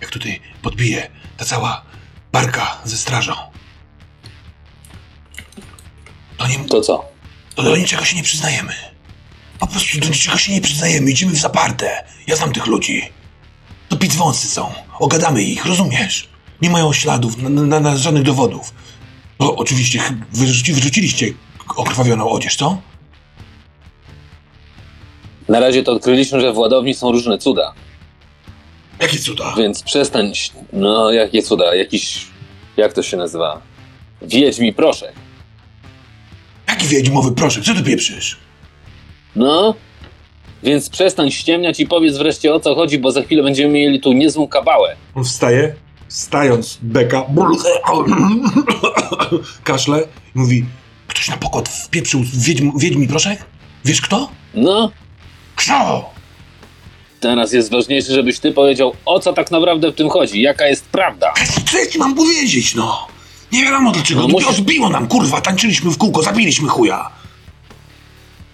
[0.00, 1.82] jak tutaj podbije ta cała
[2.32, 3.32] barka ze strażą,
[6.36, 7.04] to nie, To co?
[7.54, 8.72] To do niczego się nie przyznajemy.
[9.58, 11.10] Po prostu do niczego się nie przyznajemy.
[11.10, 12.04] Idziemy w zaparte.
[12.26, 13.02] Ja znam tych ludzi.
[13.88, 14.72] To pizwąsy są.
[14.98, 16.29] Ogadamy ich, rozumiesz?
[16.62, 18.74] Nie mają śladów, na, na, na żadnych dowodów.
[19.38, 20.00] O, oczywiście,
[20.32, 21.26] wyrzuci, wyrzuciliście
[21.76, 22.78] okrwawioną odzież, co?
[25.48, 27.72] Na razie to odkryliśmy, że w ładowni są różne cuda,
[29.00, 29.54] Jakie cuda?
[29.58, 30.32] więc przestań.
[30.72, 31.74] No, jakie cuda?
[31.74, 32.26] Jakiś.
[32.76, 33.60] Jak to się nazywa?
[34.22, 35.12] Wiedźmi proszek.
[36.68, 37.64] Jaki wiedźmowy proszek?
[37.64, 38.36] Co ty pieprzysz?
[39.36, 39.74] No?
[40.62, 44.12] Więc przestań ściemniać i powiedz wreszcie o co chodzi, bo za chwilę będziemy mieli tu
[44.12, 44.96] niezłą kabałę.
[45.14, 45.74] On wstaje,
[46.10, 47.24] stając beka,
[49.64, 50.00] kaszle
[50.36, 50.64] i mówi
[51.08, 53.44] Ktoś na pokład wpieprzył wiedźm, wiedźmi proszek?
[53.84, 54.30] Wiesz kto?
[54.54, 54.90] No,
[55.56, 56.10] Kto?
[57.20, 60.84] teraz jest ważniejsze, żebyś ty powiedział o co tak naprawdę w tym chodzi, jaka jest
[60.84, 61.32] prawda.
[61.72, 63.06] Co ja ci mam powiedzieć, no?
[63.52, 64.20] Nie wiadomo dlaczego.
[64.20, 67.10] No musisz- Odbiło nam, kurwa, tańczyliśmy w kółko, zabiliśmy chuja.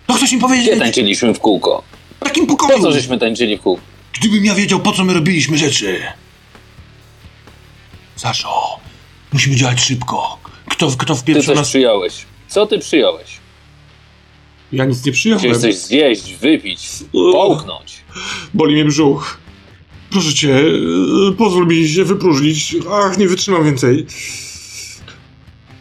[0.09, 0.79] No chcesz mi Gdzie powiedzieć?
[0.79, 1.83] tańczyliśmy w kółko?
[2.21, 2.83] W takim Po pokoju.
[2.83, 3.83] co żeśmy tańczyli w kółko?
[4.21, 6.01] Gdybym ja wiedział, po co my robiliśmy rzeczy.
[8.17, 8.81] Saszo,
[9.33, 10.39] musimy działać szybko.
[10.71, 11.69] Kto, kto Ty wpieprzył coś nas...
[11.69, 12.27] przyjąłeś.
[12.49, 13.39] Co ty przyjąłeś?
[14.73, 15.41] Ja nic nie przyjąłem.
[15.41, 18.01] Chciałeś coś zjeść, wypić, połknąć.
[18.55, 19.39] Boli mnie brzuch.
[20.11, 22.77] Proszę cię, yy, pozwól mi się wypróżnić.
[22.93, 24.07] Ach, nie wytrzymam więcej.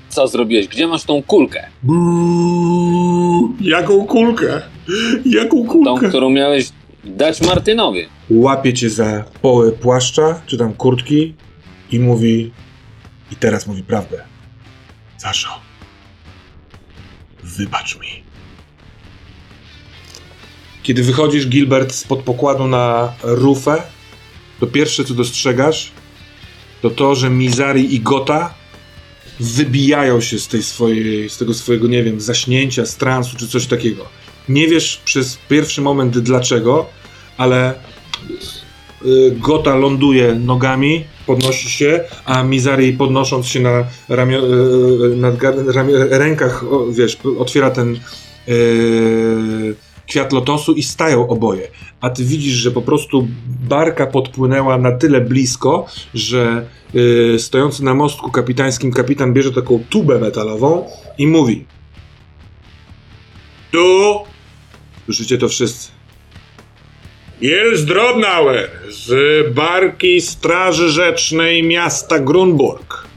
[0.09, 0.67] Co zrobiłeś?
[0.67, 1.67] Gdzie masz tą kulkę?
[1.83, 4.61] Buuu, jaką kulkę?
[5.25, 6.09] Jaką Tą, kulkę?
[6.09, 6.69] którą miałeś
[7.05, 8.05] dać Martynowi.
[8.29, 11.33] Łapie cię za poły płaszcza, czy tam kurtki
[11.91, 12.51] i mówi...
[13.31, 14.23] I teraz mówi prawdę.
[15.17, 15.49] Zaszo,
[17.43, 18.23] wybacz mi.
[20.83, 23.83] Kiedy wychodzisz, Gilbert, spod pokładu na rufę,
[24.59, 25.91] to pierwsze, co dostrzegasz,
[26.81, 28.53] to to, że Mizari i Gota
[29.39, 33.65] wybijają się z, tej swojej, z tego swojego, nie wiem, zaśnięcia, z transu, czy coś
[33.67, 34.05] takiego.
[34.49, 36.89] Nie wiesz przez pierwszy moment dlaczego,
[37.37, 37.73] ale
[39.05, 44.41] y, Gota ląduje nogami, podnosi się, a Mizari podnosząc się na, ramio,
[45.37, 47.99] gar- ramio, rękach, wiesz, otwiera ten
[48.49, 49.75] y,
[50.07, 51.67] kwiat lotosu i stają oboje.
[52.01, 57.93] A ty widzisz, że po prostu barka podpłynęła na tyle blisko, że y, stojący na
[57.93, 61.65] mostku kapitańskim kapitan bierze taką tubę metalową i mówi
[63.71, 64.15] Tu
[65.05, 65.94] słyszycie to wszyscy
[67.41, 73.07] jest Drobnauer z barki Straży Rzecznej miasta Grunburg.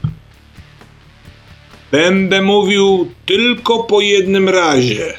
[1.91, 5.13] Będę mówił tylko po jednym razie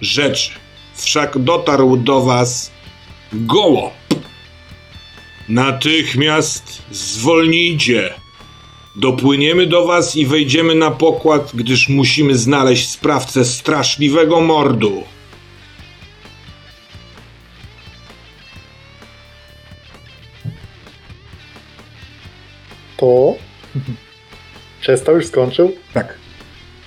[0.00, 0.50] rzeczy.
[0.94, 2.70] Wszak dotarł do was
[3.32, 3.92] gołąb.
[5.48, 8.14] Natychmiast zwolnijcie.
[8.96, 15.04] Dopłyniemy do was i wejdziemy na pokład, gdyż musimy znaleźć sprawcę straszliwego mordu.
[23.00, 23.34] To.
[24.80, 25.72] Przestał, już skończył.
[25.94, 26.18] Tak.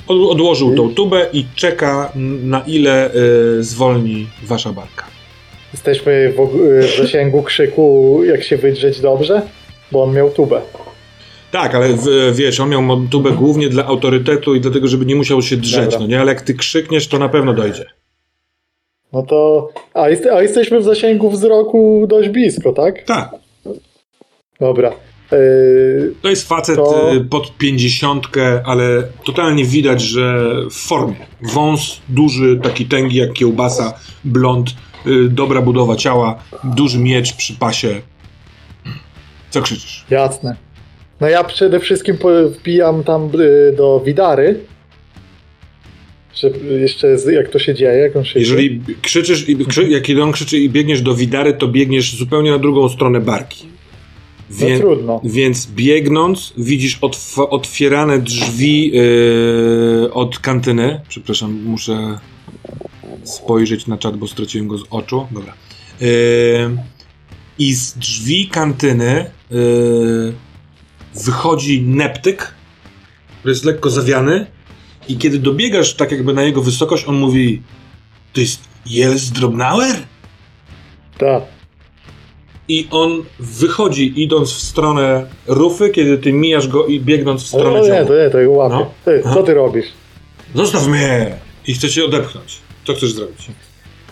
[0.08, 2.12] Od, odłożył tą tubę i czeka
[2.44, 3.12] na ile
[3.60, 5.06] y, zwolni wasza barka.
[5.74, 9.42] Jesteśmy w, og- w zasięgu krzyku, jak się wydrzeć dobrze,
[9.92, 10.62] bo on miał tubę.
[11.52, 15.42] Tak, ale w, wiesz, on miał tubę głównie dla autorytetu i dlatego, żeby nie musiał
[15.42, 16.00] się drzeć, Dobra.
[16.00, 16.22] no nie?
[16.22, 17.86] Ale jak ty krzykniesz, to na pewno dojdzie.
[19.14, 19.70] No to.
[19.94, 23.04] A, jest, a jesteśmy w zasięgu wzroku dość blisko, tak?
[23.04, 23.30] Tak.
[24.60, 24.92] Dobra.
[25.34, 31.16] Yy, To jest facet To- y, pod pięćdziesiątkę, ale totalnie widać, że w formie.
[31.42, 33.94] Wąs duży, taki tęgi jak kiełbasa,
[34.24, 34.70] blond,
[35.08, 38.02] y, dobra budowa ciała, duży miecz przy pasie.
[39.50, 40.06] Co krzyczysz?
[40.10, 40.56] jasne.
[41.22, 42.18] No ja przede wszystkim
[42.60, 44.60] wbijam tam y, do Widary.
[46.36, 50.32] Że jeszcze jak to się dzieje, jak on się Jeżeli krzyczysz, i krzy, jak on
[50.32, 53.73] krzyczy i biegniesz do Widary, to biegniesz zupełnie na drugą stronę barki.
[54.50, 55.22] No Wie, trudno.
[55.24, 61.02] więc biegnąc widzisz otw- otwierane drzwi yy, od kantyny.
[61.08, 62.20] Przepraszam, muszę
[63.24, 65.28] spojrzeć na czat, bo straciłem go z oczu.
[65.32, 65.54] Dobra.
[66.02, 66.08] Yy,
[67.60, 70.34] I z drzwi kantyny yy,
[71.26, 72.54] wychodzi neptyk,
[73.40, 74.46] który jest lekko zawiany
[75.08, 77.62] i kiedy dobiegasz tak jakby na jego wysokość, on mówi
[78.34, 79.96] to jest Jels Drobnauer?
[81.18, 81.44] Tak.
[82.68, 87.80] I on wychodzi idąc w stronę rufy, kiedy ty mijasz go i biegnąc w stronę
[87.80, 88.08] no nie, działu.
[88.08, 88.76] to nie, to go łapię.
[88.76, 88.92] No.
[89.06, 89.86] Ty, co ty robisz?
[90.56, 91.36] Zostaw mnie!
[91.68, 92.58] I chce cię odepchnąć.
[92.88, 93.48] Co chcesz zrobić?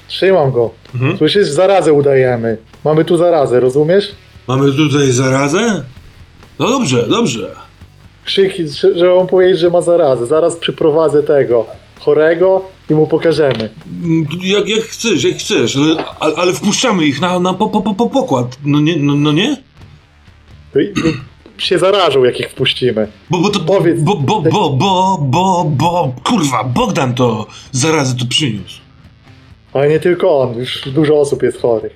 [0.07, 0.71] Trzymam go.
[0.93, 1.17] Mhm.
[1.17, 2.57] Słyszysz, zarazę udajemy.
[2.85, 4.11] Mamy tu zarazę, rozumiesz?
[4.47, 5.83] Mamy tutaj zarazę?
[6.59, 7.55] No dobrze, dobrze.
[8.25, 10.25] Krzyki, żeby on powiedzieć, że ma zarazę.
[10.25, 11.65] Zaraz przyprowadzę tego
[11.99, 13.69] chorego i mu pokażemy.
[14.03, 17.81] Mm, Jak, jak chcesz, jak chcesz, ale, ale, ale wpuszczamy ich na, na po, po,
[17.81, 18.57] po, po pokład.
[18.65, 19.57] No nie, no, no nie?
[20.73, 21.11] To i- no,
[21.57, 23.07] się zarażą, jak ich wpuścimy.
[23.29, 24.01] Bo, bo to, Powiedz.
[24.01, 28.81] bo, bo, bo, bo, bo, bo, kurwa, Bogdan to zarazę tu przyniósł.
[29.73, 31.95] Ale nie tylko on, już dużo osób jest chorych.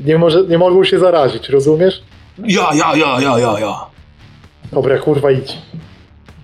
[0.00, 2.02] Nie, może, nie mogą się zarazić, rozumiesz?
[2.38, 3.76] Ja, ja, ja, ja, ja, ja.
[4.72, 5.58] Dobra, kurwa, idź.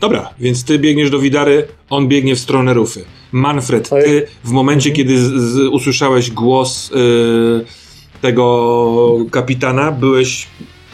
[0.02, 3.04] Dobra, więc ty biegniesz do Widary, on biegnie w stronę Rufy.
[3.32, 7.64] Manfred, ty w momencie, kiedy z, z, usłyszałeś głos y,
[8.20, 10.46] tego kapitana, byłeś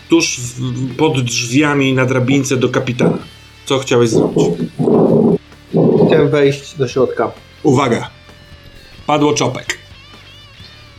[0.08, 3.18] tuż w, pod drzwiami na drabince do kapitana.
[3.64, 4.44] Co chciałeś zrobić?
[6.06, 7.30] Chciałem wejść do środka.
[7.62, 8.10] Uwaga!
[9.06, 9.78] Padło czopek.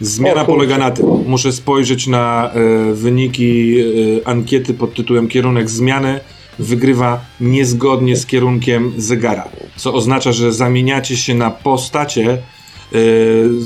[0.01, 1.05] Zmiana polega na tym.
[1.27, 6.19] Muszę spojrzeć na e, wyniki e, ankiety pod tytułem Kierunek zmiany.
[6.59, 9.49] Wygrywa niezgodnie z kierunkiem zegara.
[9.75, 12.37] Co oznacza, że zamieniacie się na postacie e,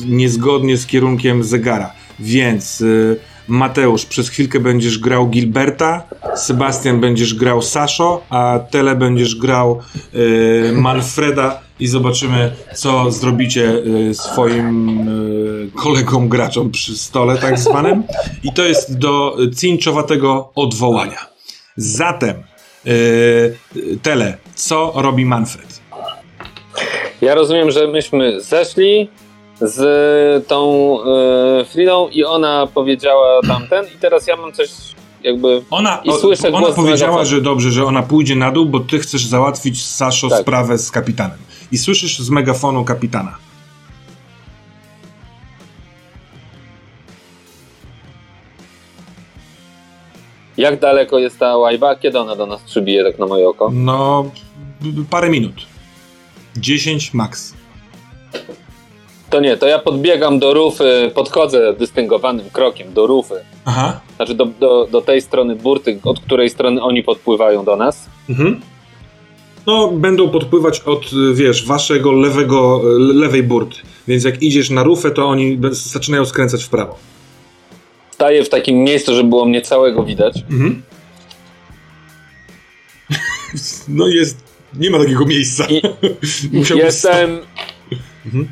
[0.06, 1.94] niezgodnie z kierunkiem zegara.
[2.20, 2.86] Więc e,
[3.48, 6.04] Mateusz, przez chwilkę będziesz grał Gilberta,
[6.36, 9.80] Sebastian będziesz grał Saszo, a Tele będziesz grał
[10.14, 13.74] e, Manfreda i zobaczymy, co zrobicie
[14.14, 15.10] swoim
[15.76, 18.04] kolegom graczom przy stole tak zwanym.
[18.44, 21.28] I to jest do cinczowatego odwołania.
[21.76, 22.44] Zatem,
[24.02, 25.82] Tele, co robi Manfred?
[27.22, 29.10] Ja rozumiem, że myśmy zeszli
[29.62, 30.98] z tą
[31.62, 34.70] y, Fridą i ona powiedziała tamten i teraz ja mam coś
[35.24, 35.62] jakby...
[35.70, 39.26] Ona, I słyszę ona powiedziała, że dobrze, że ona pójdzie na dół, bo ty chcesz
[39.26, 40.42] załatwić Saszo Tak.
[40.42, 41.38] sprawę z kapitanem.
[41.72, 43.38] I słyszysz z megafonu kapitana.
[50.58, 51.96] Jak daleko jest ta łajba?
[51.96, 53.72] Kiedy ona do nas przybije tak na moje oko?
[53.74, 54.32] No,
[55.10, 55.54] parę minut.
[56.58, 57.54] 10 max.
[59.30, 63.36] To nie, to ja podbiegam do rufy, podchodzę dystyngowanym krokiem do rufy.
[63.66, 64.02] Aha.
[64.16, 68.06] Znaczy do, do, do tej strony burty, od której strony oni podpływają do nas.
[68.30, 68.62] Mhm.
[69.66, 73.76] No, będą podpływać od, wiesz, waszego lewego, lewej burty.
[74.08, 76.96] Więc jak idziesz na rufę, to oni zaczynają skręcać w prawo.
[78.14, 80.44] Staję w takim miejscu, żeby było mnie całego widać.
[80.52, 80.82] Mhm.
[83.88, 84.38] No jest,
[84.74, 85.66] nie ma takiego miejsca.
[85.66, 85.82] I
[86.86, 87.40] jestem...
[88.26, 88.50] Mhm.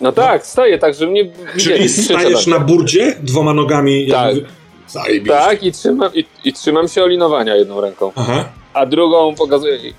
[0.00, 1.84] No tak, stoję tak, żeby mnie Czyli widzieli.
[1.88, 4.08] Krzyczę stajesz na burdzie dwoma nogami.
[4.08, 4.34] Tak.
[4.36, 4.48] jakby-
[4.86, 5.34] Zajebiście.
[5.38, 8.44] Tak, i trzymam, i, i trzymam się olinowania jedną ręką, Aha.
[8.74, 9.94] a drugą pokazuję jej.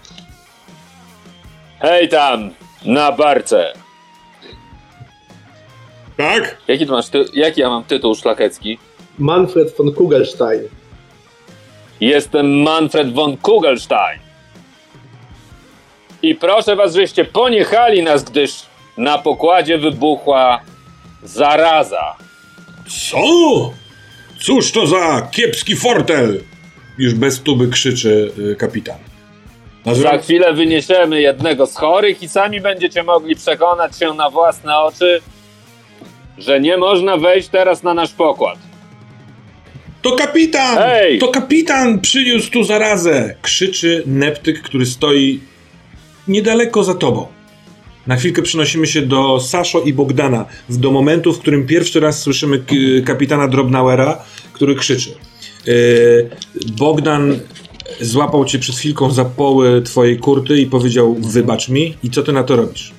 [1.80, 2.49] Hej tam,
[2.86, 3.73] na barce.
[6.17, 6.58] Tak?
[6.67, 8.80] Jaki, masz ty- jaki ja mam tytuł szlachecki?
[9.19, 10.69] Manfred von Kugelstein.
[11.99, 14.19] Jestem Manfred von Kugelstein.
[16.21, 18.52] I proszę was, żeście poniechali nas, gdyż
[18.98, 20.60] na pokładzie wybuchła
[21.23, 22.15] zaraza.
[22.88, 23.17] Co?
[24.40, 26.44] Cóż to za kiepski fortel?
[26.98, 28.98] Już bez tuby krzyczy y, kapitan.
[29.85, 35.21] Za chwilę wyniesiemy jednego z chorych i sami będziecie mogli przekonać się na własne oczy,
[36.38, 38.58] że nie można wejść teraz na nasz pokład.
[40.04, 40.77] To kapitan!
[40.77, 41.19] Hej!
[41.19, 43.35] To kapitan przyniósł tu zarazę!
[43.41, 45.39] Krzyczy Neptyk, który stoi
[46.27, 47.27] niedaleko za tobą.
[48.08, 52.60] Na chwilkę przenosimy się do Saszo i Bogdana, do momentu, w którym pierwszy raz słyszymy
[52.60, 52.75] k-
[53.06, 54.23] kapitana Drobnauera,
[54.54, 55.10] który krzyczy.
[55.65, 56.29] Yy,
[56.77, 57.39] Bogdan
[58.01, 61.97] złapał cię przed chwilką za poły twojej kurty i powiedział wybacz mi.
[62.04, 62.93] I co ty na to robisz?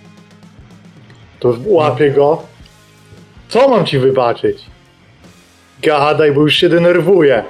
[1.41, 2.43] To łapię go.
[3.49, 4.59] Co mam ci wybaczyć?
[5.85, 7.45] Gadaj, bo już się denerwuję.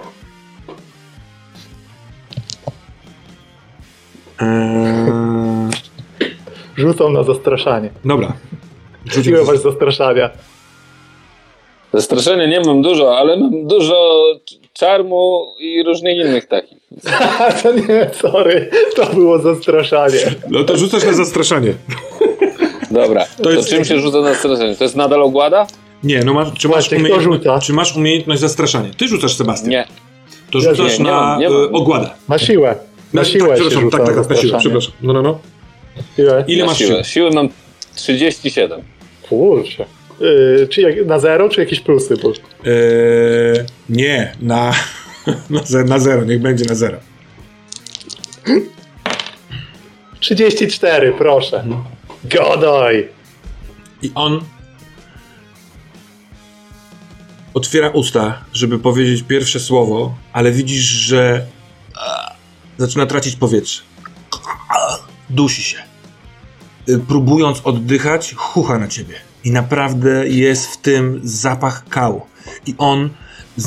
[4.41, 5.71] Eee,
[6.77, 7.91] Rzucam na zastraszanie.
[8.05, 8.33] dobra.
[9.27, 10.31] Ile masz zastraszania?
[11.93, 14.25] Zastraszenia nie mam dużo, ale mam dużo
[14.73, 16.79] czarmu i różnych innych takich.
[17.63, 20.19] to nie, sorry, to było zastraszanie.
[20.51, 21.75] No to rzucasz na zastraszanie.
[22.91, 24.77] Dobra, to, jest- czym się rzuca na straszenie?
[24.77, 25.67] To jest nadal ogłada?
[26.05, 26.91] Nie, no masz, czy, masz
[27.21, 27.59] rzuca?
[27.59, 28.91] czy masz umiejętność zastraszania?
[28.97, 29.71] Ty rzucasz, Sebastian.
[29.71, 29.87] Nie.
[30.51, 31.63] To rzucasz nie, nie na mam, nie mam.
[31.63, 32.11] e, ogładę.
[32.29, 32.77] Na siłę.
[33.13, 34.93] Na tak, siłę się przepraszam, tak, tak, na tak, siłę, przepraszam.
[35.03, 35.39] No, no, no.
[36.19, 36.45] Ile?
[36.49, 36.91] Ile na masz siłę?
[36.91, 37.05] siły?
[37.05, 37.49] Siły mam
[37.95, 38.81] 37.
[39.29, 39.85] Kurczę.
[40.21, 42.17] Yy, czy jak, na zero, czy jakieś plusy?
[42.23, 42.29] Bo...
[42.29, 42.35] Eee,
[43.89, 44.73] nie, na,
[45.51, 46.99] na, ze- na zero, niech będzie na zero.
[50.21, 51.65] 34, proszę.
[52.25, 53.09] Godaj.
[54.03, 54.41] I on
[57.55, 61.47] otwiera usta, żeby powiedzieć pierwsze słowo, ale widzisz, że
[61.97, 62.35] e,
[62.79, 63.83] zaczyna tracić powietrze.
[65.31, 65.79] Dusi się.
[66.89, 69.15] Y, Próbując oddychać, chucha na ciebie.
[69.45, 72.23] I naprawdę jest w tym zapach kału.
[72.67, 73.11] I on,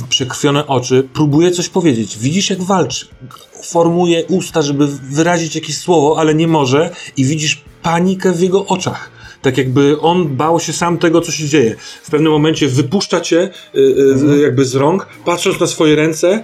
[0.10, 2.18] przekrwione oczy, próbuje coś powiedzieć.
[2.18, 3.08] Widzisz, jak walczy.
[3.64, 6.96] Formuje usta, żeby wyrazić jakieś słowo, ale nie może.
[7.18, 9.17] I widzisz panikę w jego oczach.
[9.42, 11.76] Tak jakby on bał się sam tego, co się dzieje.
[12.04, 16.44] W pewnym momencie wypuszcza cię y, y, jakby z rąk, patrząc na swoje ręce,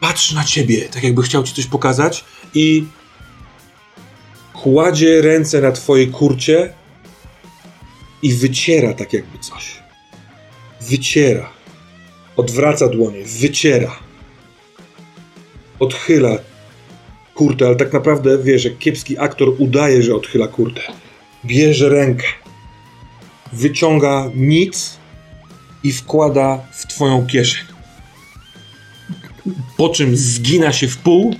[0.00, 2.24] patrzy na ciebie, tak jakby chciał ci coś pokazać
[2.54, 2.84] i
[4.52, 6.72] kładzie ręce na twojej kurcie
[8.22, 9.82] i wyciera tak jakby coś.
[10.80, 11.50] Wyciera.
[12.36, 13.96] Odwraca dłonie, wyciera.
[15.78, 16.38] Odchyla
[17.34, 20.82] kurtę, ale tak naprawdę wiesz, jak kiepski aktor udaje, że odchyla kurtę.
[21.44, 22.26] Bierze rękę,
[23.52, 24.96] wyciąga nic
[25.82, 27.64] i wkłada w twoją kieszeń.
[29.76, 31.34] Po czym zgina się w pół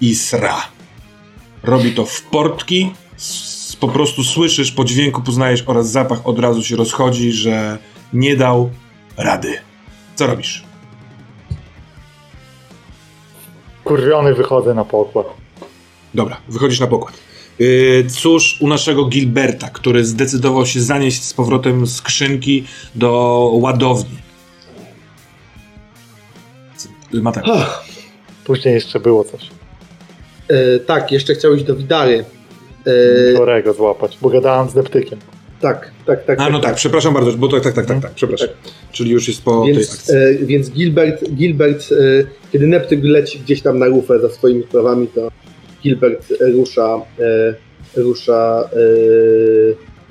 [0.00, 0.56] i sra.
[1.62, 2.92] Robi to w portki.
[3.80, 7.78] Po prostu słyszysz, po dźwięku poznajesz oraz zapach od razu się rozchodzi, że
[8.12, 8.70] nie dał
[9.16, 9.58] rady.
[10.16, 10.64] Co robisz?
[13.84, 15.26] Kurwiony wychodzę na pokład.
[16.14, 17.27] Dobra, wychodzisz na pokład.
[17.58, 24.16] Yy, cóż u naszego Gilberta, który zdecydował się zanieść z powrotem skrzynki do ładowni.
[27.12, 27.48] Mateusz.
[27.52, 27.84] Ach,
[28.44, 29.50] Później jeszcze było coś.
[30.48, 32.24] e, tak, jeszcze chciał iść do Widary.
[33.34, 35.18] E, Chorego złapać, bo gadałem z deptykiem.
[35.60, 36.40] tak, tak, tak.
[36.40, 38.48] A no tak, przepraszam bardzo, bo to tak, tak, tak, tak, przepraszam.
[38.92, 40.14] Czyli już jest po tej Więc, akcji.
[40.14, 45.06] e, więc Gilbert, Gilbert e, kiedy Neptyk leci gdzieś tam na rufę za swoimi sprawami,
[45.08, 45.30] to
[45.82, 47.54] Gilbert rusza, e,
[47.96, 48.78] rusza e,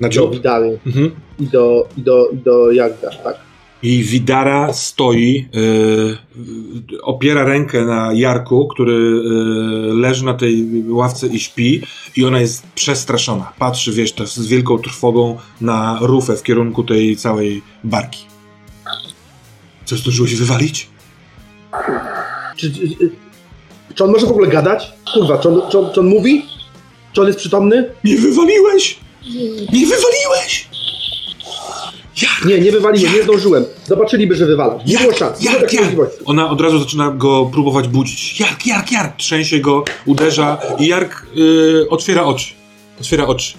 [0.00, 0.30] Na do.
[0.30, 1.10] Widary Mhm.
[1.40, 3.48] i do, i do, i do Jagda, tak.
[3.82, 6.18] I Widara stoi, yy,
[7.02, 11.82] opiera rękę na Jarku, który yy, leży na tej ławce i śpi,
[12.16, 13.52] i ona jest przestraszona.
[13.58, 18.24] Patrzy, wiesz, to z wielką trwogą na rufę w kierunku tej całej barki.
[19.84, 20.88] Co zdążyłeś wywalić?
[22.56, 22.80] Czy, czy,
[23.94, 24.92] czy on może w ogóle gadać?
[25.14, 26.46] Kurwa, czy on, czy on, czy on mówi?
[27.12, 27.90] Czy on jest przytomny?
[28.04, 28.98] Nie wywaliłeś!
[29.72, 30.68] Nie wywaliłeś!
[32.44, 33.64] Nie, nie wywaliłem, nie zdążyłem.
[33.86, 34.78] Zobaczyliby, że wywalam.
[34.86, 36.18] Nie było szans, nie było możliwości.
[36.24, 38.40] Ona od razu zaczyna go próbować budzić.
[38.40, 39.16] Jark, Jark, Jark!
[39.16, 42.54] Trzęsie go, uderza i Jark yy, otwiera oczy.
[43.00, 43.54] Otwiera oczy.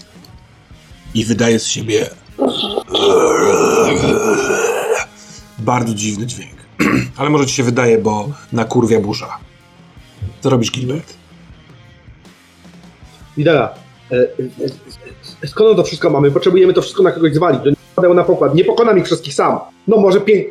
[1.13, 2.09] I wydaje z siebie
[5.59, 6.55] bardzo dziwny dźwięk.
[7.17, 9.37] Ale może ci się wydaje, bo na kurwia burza.
[10.41, 11.13] Co robisz, Gilbert?
[13.37, 13.73] Widara,
[14.11, 14.23] e, e,
[15.43, 16.31] e, skąd to wszystko mamy?
[16.31, 17.61] Potrzebujemy to wszystko na kogoś zwalić.
[17.63, 18.55] To nie padają na pokład.
[18.55, 19.59] Nie pokonam ich wszystkich sam.
[19.87, 20.47] No może pięć...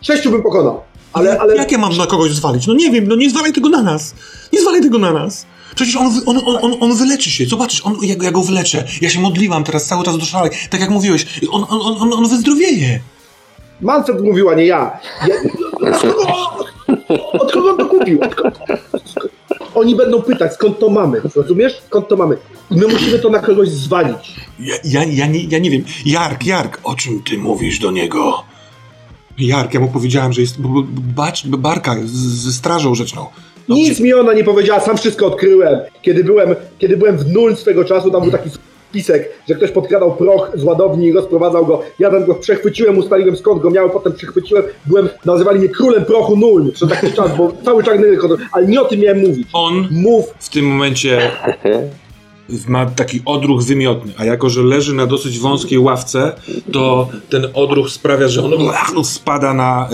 [0.00, 0.80] Sześciu bym pokonał.
[1.12, 1.56] Ale, ale...
[1.56, 2.66] Jak ja mam na kogoś zwalić?
[2.66, 4.14] No nie wiem, no nie zwalaj tego na nas.
[4.52, 5.46] Nie zwalaj tego na nas.
[5.74, 7.46] Przecież on, on, on, on, on wyleczy się.
[7.46, 8.84] Zobaczysz, on, ja, go- ja go wyleczę.
[9.00, 10.50] Ja się modliłam teraz cały czas do szalej.
[10.70, 13.00] Tak jak mówiłeś, on, on, on, on, on wyzdrowieje.
[13.80, 14.98] Manfred mówiła, nie ja.
[15.28, 15.34] ja
[17.08, 18.18] od, kogo, on to kupił?
[19.74, 21.20] Oni będą pytać, skąd to mamy.
[21.36, 21.82] Rozumiesz?
[21.86, 22.36] Skąd to mamy?
[22.70, 24.36] I my musimy to na kogoś zwalić.
[24.60, 25.84] Ja, ja, ja, nie, ja nie wiem.
[26.06, 28.42] Jark, Jark, o czym ty mówisz do niego?
[29.38, 30.56] Jark, ja mu powiedziałem, że jest
[31.14, 33.26] bacz, barka ze strażą rzeczną.
[33.68, 33.82] Dobrze.
[33.82, 35.78] Nic mi ona nie powiedziała, sam wszystko odkryłem.
[36.02, 38.50] Kiedy byłem, kiedy byłem w nul swego czasu, tam był taki
[38.88, 41.82] spisek, że ktoś podkradał proch z ładowni i rozprowadzał go.
[41.98, 46.36] Ja tam go przechwyciłem, ustaliłem skąd go miałem, potem przechwyciłem, byłem, nazywali mnie królem prochu
[46.36, 48.20] nul przez taki czas, bo cały czarny ryk,
[48.52, 49.48] ale nie o tym miałem mówić.
[49.52, 51.30] On Mów, w tym momencie
[52.68, 56.32] ma taki odruch wymiotny, a jako, że leży na dosyć wąskiej ławce,
[56.72, 58.42] to ten odruch sprawia, że
[58.96, 59.88] on spada na,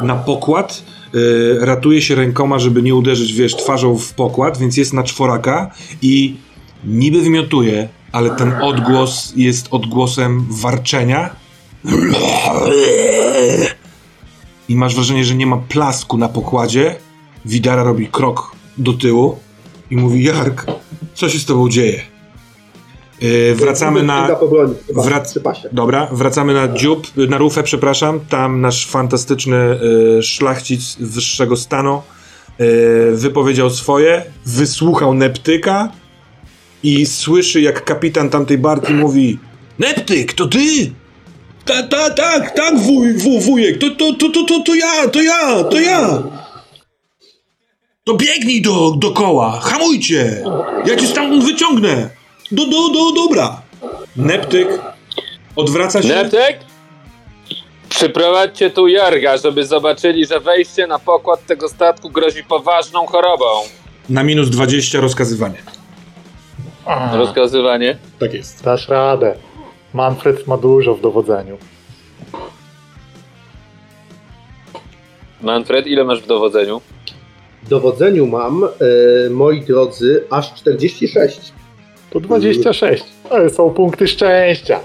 [0.00, 0.82] e, na pokład,
[1.14, 5.70] e, ratuje się rękoma, żeby nie uderzyć, wiesz, twarzą w pokład, więc jest na czworaka
[6.02, 6.34] i
[6.84, 11.30] niby wymiotuje, ale ten odgłos jest odgłosem warczenia
[14.68, 16.96] i masz wrażenie, że nie ma plasku na pokładzie.
[17.44, 19.38] Widara robi krok do tyłu
[19.90, 20.66] i mówi: Jark,
[21.14, 22.00] co się z tobą dzieje?
[23.20, 24.28] Yy, wracamy na.
[24.94, 25.38] wrac-.
[25.72, 28.20] Dobra, wracamy na dziób, na rufę, przepraszam.
[28.28, 29.56] Tam nasz fantastyczny
[30.18, 32.02] y, szlachcic wyższego stanu
[32.60, 35.88] y, wypowiedział swoje, wysłuchał Neptyka
[36.82, 39.38] i słyszy, jak kapitan tamtej barki mówi:
[39.78, 40.92] Neptyk, to ty!
[41.64, 45.22] Ta, ta, tak, tak, wuj, wuj, wujek, to, to, to, to, to, to ja, to
[45.22, 46.22] ja, to ja!
[48.04, 50.44] To biegnij do, do koła, hamujcie!
[50.86, 52.10] Ja cię stamtąd wyciągnę!
[52.52, 53.62] Do, do, do, dobra!
[54.16, 54.68] Neptyk
[55.56, 56.08] odwraca się.
[56.08, 56.60] Neptek?
[57.88, 63.44] Przyprowadźcie tu Jarga, żeby zobaczyli, że wejście na pokład tego statku grozi poważną chorobą.
[64.08, 65.62] Na minus 20 rozkazywanie.
[67.12, 67.96] Rozkazywanie.
[68.18, 68.64] Tak jest.
[68.64, 69.34] Dasz radę.
[69.94, 71.58] Manfred ma dużo w dowodzeniu.
[75.42, 76.80] Manfred, ile masz w dowodzeniu?
[77.62, 81.52] W dowodzeniu mam, e, moi drodzy, aż 46.
[82.10, 83.04] To 26.
[83.30, 84.80] Ale są punkty szczęścia.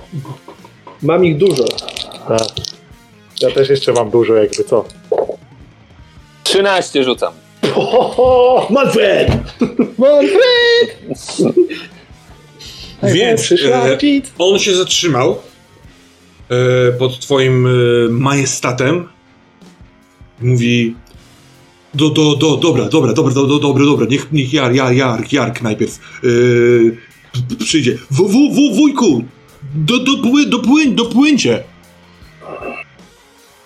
[1.02, 1.64] Mam ich dużo.
[2.28, 2.42] Tak.
[3.42, 4.86] Ja też jeszcze mam dużo, jakby co.
[6.44, 7.34] 13 rzucam.
[7.76, 8.68] Ohoho!
[8.74, 9.32] Manfred!
[9.98, 10.98] Manfred!
[13.04, 13.98] Więc e,
[14.38, 15.38] on się zatrzymał
[16.50, 17.70] e, pod twoim e,
[18.10, 19.08] majestatem.
[20.42, 20.96] Mówi.
[21.94, 25.34] Do, do, do, dobra, dobra, dobra, do, do, dobra, dobra, niech, niech Jar, Jar, Jark,
[25.34, 26.22] Jark najpierw e,
[27.34, 27.98] p- p- przyjdzie.
[28.12, 29.24] W, w, w, wujku!
[29.76, 31.64] Do, do, pły, do, płyń, do płyńcie!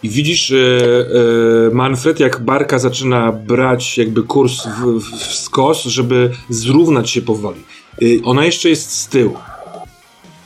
[0.03, 5.83] I widzisz, e, e, Manfred, jak barka zaczyna brać jakby kurs w, w, w skos,
[5.83, 7.61] żeby zrównać się powoli.
[8.01, 9.37] Y, ona jeszcze jest z tyłu.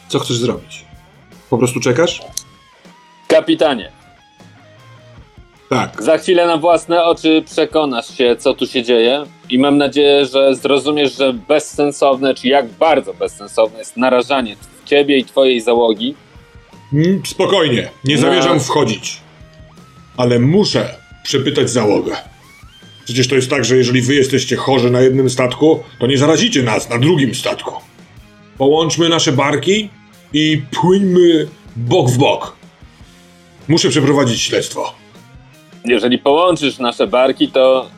[0.08, 0.86] Co chcesz zrobić?
[1.50, 2.22] Po prostu czekasz?
[3.28, 3.92] Kapitanie,
[5.70, 6.04] Tak.
[6.04, 10.56] za chwilę na własne oczy przekonasz się, co tu się dzieje i mam nadzieję, że
[10.56, 16.16] zrozumiesz, że bezsensowne, czy jak bardzo bezsensowne jest narażanie ciebie i twojej załogi
[16.94, 18.22] Mm, Spokojnie, nie No.
[18.22, 19.18] zamierzam wchodzić.
[20.18, 22.16] Ale muszę przepytać załogę.
[23.06, 26.64] Przecież to jest tak, że jeżeli wy jesteście chorzy na jednym statku, to nie zarazicie
[26.64, 27.72] nas na drugim statku.
[28.58, 29.90] Połączmy nasze barki
[30.34, 32.56] i płyńmy bok w bok.
[33.68, 34.94] Muszę przeprowadzić śledztwo.
[35.86, 37.90] Jeżeli połączysz nasze barki, to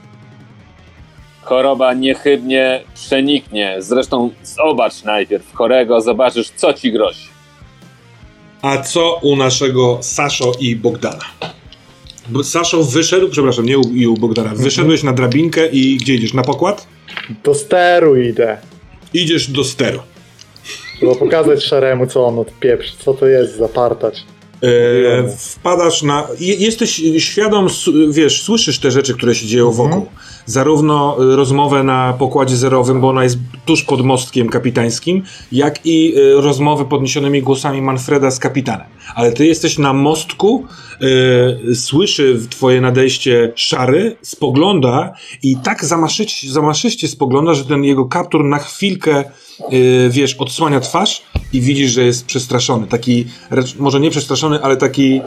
[1.41, 3.75] choroba niechybnie przeniknie.
[3.79, 7.27] Zresztą zobacz najpierw chorego, zobaczysz, co ci grozi.
[8.61, 11.25] A co u naszego Saszo i Bogdana?
[12.43, 14.55] Saszo wyszedł, przepraszam, nie u, i u Bogdana.
[14.55, 16.33] Wyszedłeś na drabinkę i gdzie idziesz?
[16.33, 16.87] Na pokład?
[17.43, 18.57] Do steru idę.
[19.13, 19.99] Idziesz do steru.
[20.97, 22.93] Trzeba pokazać szaremu, co on odpieprzy.
[22.99, 24.23] Co to jest za partacz.
[24.63, 26.27] E, wpadasz na.
[26.39, 27.67] je- Jesteś świadom,
[28.09, 30.05] wiesz, słyszysz te rzeczy, które się dzieją wokół.
[30.45, 36.13] Zarówno e, rozmowę na pokładzie zerowym, bo ona jest tuż pod mostkiem kapitańskim, jak i
[36.15, 38.87] e, rozmowy podniesionymi głosami Manfreda z kapitanem.
[39.15, 40.65] Ale ty jesteś na mostku,
[41.71, 48.43] e, słyszy twoje nadejście szary, spogląda i tak zamaszyście, zamaszyście spogląda, że ten jego kaptur
[48.43, 49.23] na chwilkę, e,
[50.09, 51.21] wiesz, odsłania twarz
[51.55, 52.87] i widzisz, że jest przestraszony.
[52.87, 53.25] Taki,
[53.79, 55.21] może nie przestraszony, ale taki,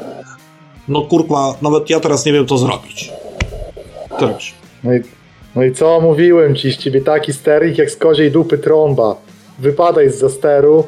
[0.89, 3.11] no kurwa, nawet ja teraz nie wiem, co zrobić.
[4.21, 4.55] Robisz?
[4.85, 5.01] No i,
[5.57, 9.17] no i co mówiłem ci, z ciebie taki sterik jak z koziej dupy trąba.
[9.59, 10.85] Wypadaj z steru,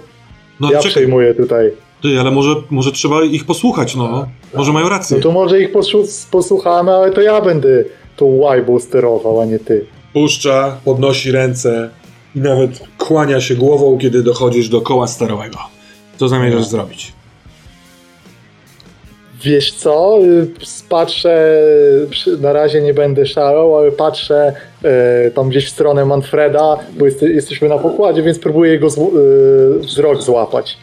[0.61, 1.73] No ja czekaj, przejmuję tutaj.
[2.03, 4.27] ty, ale może, może trzeba ich posłuchać, no.
[4.55, 5.17] Może mają rację.
[5.17, 7.85] No to może ich posłu- posłuchamy, ale to ja będę
[8.17, 9.87] tą łajbą sterował, a nie ty.
[10.13, 11.91] Puszcza, podnosi ręce
[12.35, 15.59] i nawet kłania się głową, kiedy dochodzisz do koła sterowego.
[16.17, 17.13] Co zamierzasz zrobić?
[19.45, 20.49] Wiesz co, y,
[20.89, 21.63] patrzę,
[22.41, 24.53] na razie nie będę szalał, ale patrzę
[24.85, 29.11] e, tam gdzieś w stronę Manfreda, bo jest, jesteśmy na pokładzie, więc próbuję jego zł-
[29.17, 30.77] y, wzrok złapać.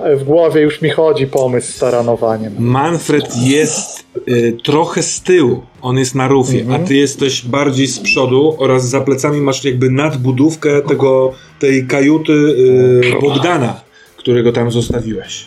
[0.00, 2.54] Ale w głowie już mi chodzi pomysł z taranowaniem.
[2.58, 5.62] Manfred jest y, trochę z tyłu.
[5.82, 9.90] On jest na rufie, a ty jesteś bardziej z przodu oraz za plecami masz jakby
[9.90, 13.80] nadbudówkę tego, tej kajuty y, Bogdana,
[14.16, 15.46] którego tam zostawiłeś.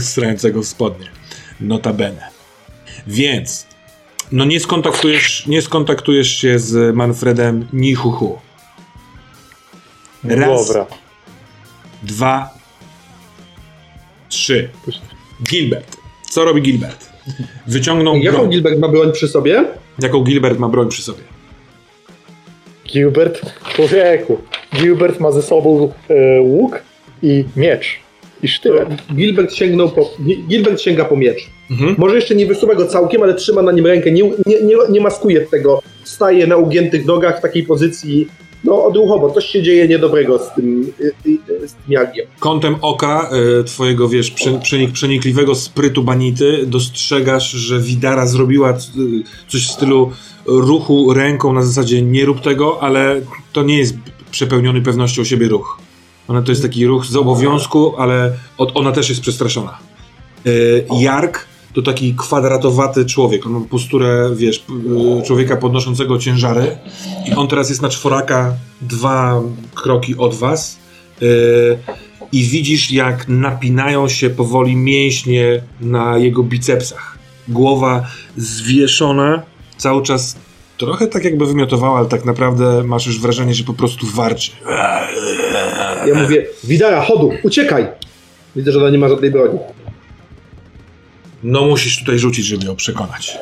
[0.00, 1.06] Strającego w spodnie.
[1.60, 2.28] Notabene.
[3.06, 3.66] Więc
[4.32, 8.38] no nie skontaktujesz, nie skontaktujesz się z Manfredem ni hu hu.
[10.24, 10.86] Raz, Dobra.
[12.02, 12.50] dwa,
[14.34, 14.68] trzy.
[15.50, 15.96] Gilbert.
[16.30, 17.12] Co robi Gilbert?
[17.66, 18.50] Wyciągnął Jaką broń.
[18.50, 19.64] Gilbert ma broń przy sobie?
[20.02, 21.22] Jaką Gilbert ma broń przy sobie?
[22.86, 23.40] Gilbert,
[23.74, 24.38] człowieku,
[24.74, 26.82] Gilbert ma ze sobą e, łuk
[27.22, 28.00] i miecz.
[28.42, 28.88] I sztylet.
[29.14, 30.10] Gilbert sięgnął po.
[30.48, 31.50] Gilbert sięga po miecz.
[31.70, 31.94] Mhm.
[31.98, 35.00] Może jeszcze nie wysuwa go całkiem, ale trzyma na nim rękę, nie, nie, nie, nie
[35.00, 35.82] maskuje tego.
[36.04, 38.28] Staje na ugiętych nogach w takiej pozycji,
[38.64, 42.26] no odruchowo, coś się dzieje niedobrego z tym, y, y, z tym jagiem.
[42.40, 48.76] Kątem oka y, twojego, wiesz, prze, przenik, przenikliwego sprytu banity dostrzegasz, że Widara zrobiła y,
[49.48, 50.10] coś w stylu
[50.46, 53.20] ruchu ręką na zasadzie nie rób tego, ale
[53.52, 53.94] to nie jest
[54.30, 55.78] przepełniony pewnością siebie ruch.
[56.28, 59.78] Ona to jest taki ruch z obowiązku, ale od, ona też jest przestraszona.
[60.46, 63.46] Y, Jark to taki kwadratowaty człowiek.
[63.46, 64.64] On ma posturę, wiesz,
[65.18, 66.76] y, człowieka podnoszącego ciężary
[67.26, 69.42] i on teraz jest na czworaka dwa
[69.74, 70.78] kroki od was
[71.22, 71.78] y,
[72.32, 77.18] i widzisz, jak napinają się powoli mięśnie na jego bicepsach.
[77.48, 78.06] Głowa
[78.36, 79.42] zwieszona,
[79.76, 80.36] cały czas
[80.78, 84.52] trochę tak jakby wymiotowała, ale tak naprawdę masz już wrażenie, że po prostu warczy.
[86.06, 87.86] Ja mówię, Widara, chodu, uciekaj!
[88.56, 89.58] Widzę, że ona nie ma żadnej broni.
[91.44, 93.38] No musisz tutaj rzucić, żeby ją przekonać.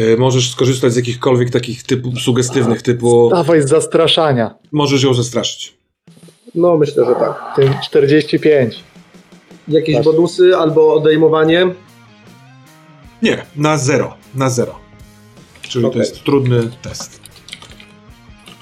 [0.00, 4.54] Y, możesz skorzystać z jakichkolwiek takich typu sugestywnych, typu Dawaj z zastraszania.
[4.72, 5.74] możesz ją zastraszyć.
[6.54, 7.52] No, myślę, że tak.
[7.56, 8.74] Tym 45.
[9.68, 10.04] Jakieś Tak.
[10.04, 11.66] bonusy albo odejmowanie.
[13.22, 14.78] Nie, na zero, na zero.
[15.62, 16.00] Czyli to Okej.
[16.00, 17.20] jest trudny test.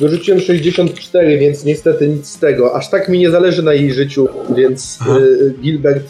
[0.00, 2.76] Wyrzuciłem 64, więc niestety nic z tego.
[2.76, 5.16] Aż tak mi nie zależy na jej życiu, więc Aha.
[5.18, 6.04] y, Gilbert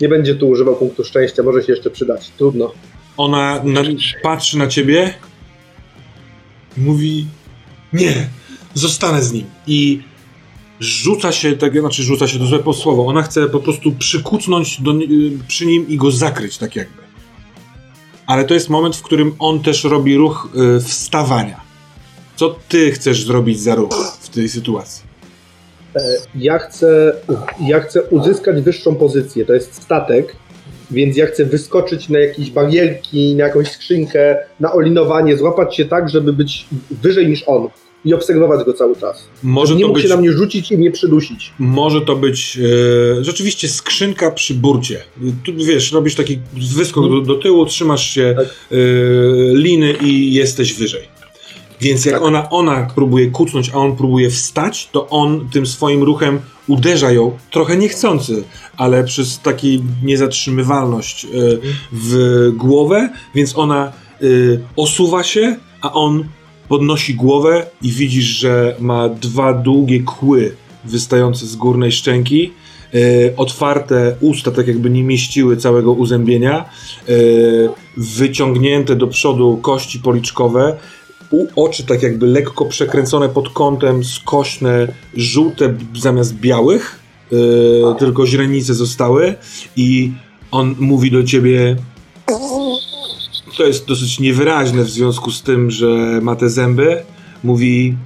[0.00, 2.30] nie będzie tu używał punktu szczęścia, może się jeszcze przydać.
[2.38, 2.72] Trudno.
[3.16, 3.80] Ona na,
[4.22, 5.14] patrzy na ciebie
[6.76, 7.26] i mówi:
[7.92, 8.28] Nie,
[8.74, 9.44] zostanę z nim.
[9.66, 10.02] I
[10.80, 13.06] rzuca się, tak, znaczy rzuca się to złe po słowo.
[13.06, 17.02] Ona chce po prostu przykucnąć do, y, przy nim i go zakryć, tak jakby.
[18.26, 21.60] Ale to jest moment, w którym on też robi ruch y, wstawania.
[22.36, 25.11] Co ty chcesz zrobić za ruch w tej sytuacji?
[26.34, 27.12] Ja chcę,
[27.66, 29.44] ja chcę uzyskać wyższą pozycję.
[29.44, 30.36] To jest statek,
[30.90, 36.08] więc ja chcę wyskoczyć na jakieś barierki, na jakąś skrzynkę, na olinowanie, złapać się tak,
[36.08, 36.66] żeby być
[37.02, 37.68] wyżej niż on
[38.04, 39.28] i obserwować go cały czas.
[39.42, 41.52] Może nie to mógł być się na mnie rzucić i mnie przydusić.
[41.58, 42.58] Może to być
[43.20, 45.00] e, rzeczywiście skrzynka przy burcie.
[45.44, 46.38] Tu wiesz, robisz taki
[46.76, 48.46] wyskok do, do tyłu, trzymasz się Tak.
[48.46, 48.76] e,
[49.54, 51.11] liny i jesteś wyżej.
[51.82, 52.22] Więc jak Tak.
[52.22, 57.38] ona, ona próbuje kucnąć, a on próbuje wstać, to on tym swoim ruchem uderza ją,
[57.50, 58.44] trochę niechcący,
[58.76, 59.66] ale przez taką
[60.02, 61.28] niezatrzymywalność e,
[61.92, 64.26] w głowę, więc ona e,
[64.76, 66.24] osuwa się, a on
[66.68, 70.54] podnosi głowę i widzisz, że ma dwa długie kły
[70.84, 72.52] wystające z górnej szczęki,
[72.94, 72.98] e,
[73.36, 76.64] otwarte usta, tak jakby nie mieściły całego uzębienia,
[77.96, 80.76] wyciągnięte do przodu kości policzkowe,
[81.56, 87.00] oczy tak jakby lekko przekręcone pod kątem, skośne, żółte zamiast białych,
[87.32, 89.34] e, tylko źrenice zostały
[89.76, 90.12] i
[90.50, 91.76] on mówi do ciebie
[93.56, 95.86] to jest dosyć niewyraźne w związku z tym, że
[96.22, 97.02] ma te zęby.
[97.44, 97.96] Mówi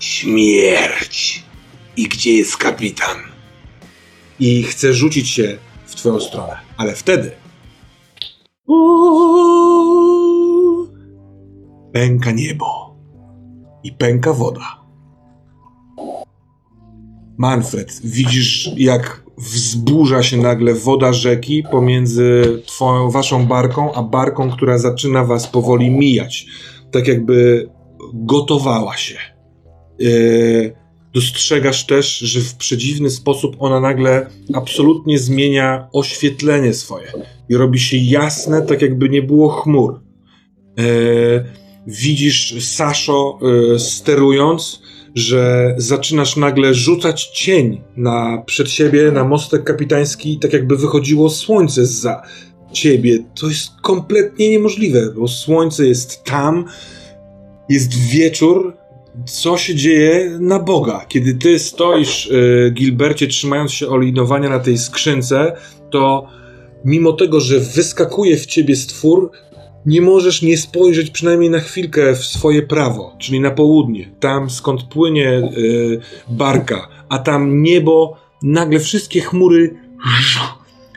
[0.00, 1.44] śmierć.
[1.96, 3.16] I gdzie jest kapitan?
[4.40, 7.30] I chce rzucić się w twoją stronę, ale wtedy
[11.94, 12.96] pęka niebo
[13.84, 14.84] i pęka woda.
[17.38, 24.78] Manfred, widzisz jak wzburza się nagle woda rzeki pomiędzy twoją, waszą barką, a barką, która
[24.78, 26.46] zaczyna was powoli mijać.
[26.90, 27.68] Tak jakby
[28.14, 29.18] gotowała się.
[29.98, 30.76] Yy,
[31.12, 37.12] dostrzegasz też, że w przedziwny sposób ona nagle absolutnie zmienia oświetlenie swoje
[37.48, 40.00] i robi się jasne, tak jakby nie było chmur.
[40.76, 44.82] Yy, widzisz Saszo yy, sterując,
[45.14, 51.86] że zaczynasz nagle rzucać cień na, przed siebie, na mostek kapitański, tak jakby wychodziło słońce
[51.86, 52.22] za
[52.72, 53.18] ciebie.
[53.40, 56.64] To jest kompletnie niemożliwe, bo słońce jest tam,
[57.68, 58.76] jest wieczór.
[59.26, 61.04] Co się dzieje na Boga?
[61.08, 65.56] Kiedy ty stoisz, y, Gilbercie, trzymając się olinowania na tej skrzynce,
[65.90, 66.28] to
[66.84, 69.30] mimo tego, że wyskakuje w ciebie stwór,
[69.86, 74.82] nie możesz nie spojrzeć przynajmniej na chwilkę w swoje prawo, czyli na południe, tam skąd
[74.82, 79.74] płynie y, barka, a tam niebo, nagle wszystkie chmury,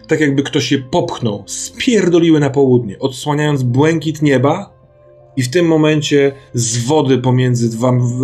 [0.08, 4.78] tak jakby ktoś je popchnął, spierdoliły na południe, odsłaniając błękit nieba.
[5.36, 7.78] I w tym momencie z wody pomiędzy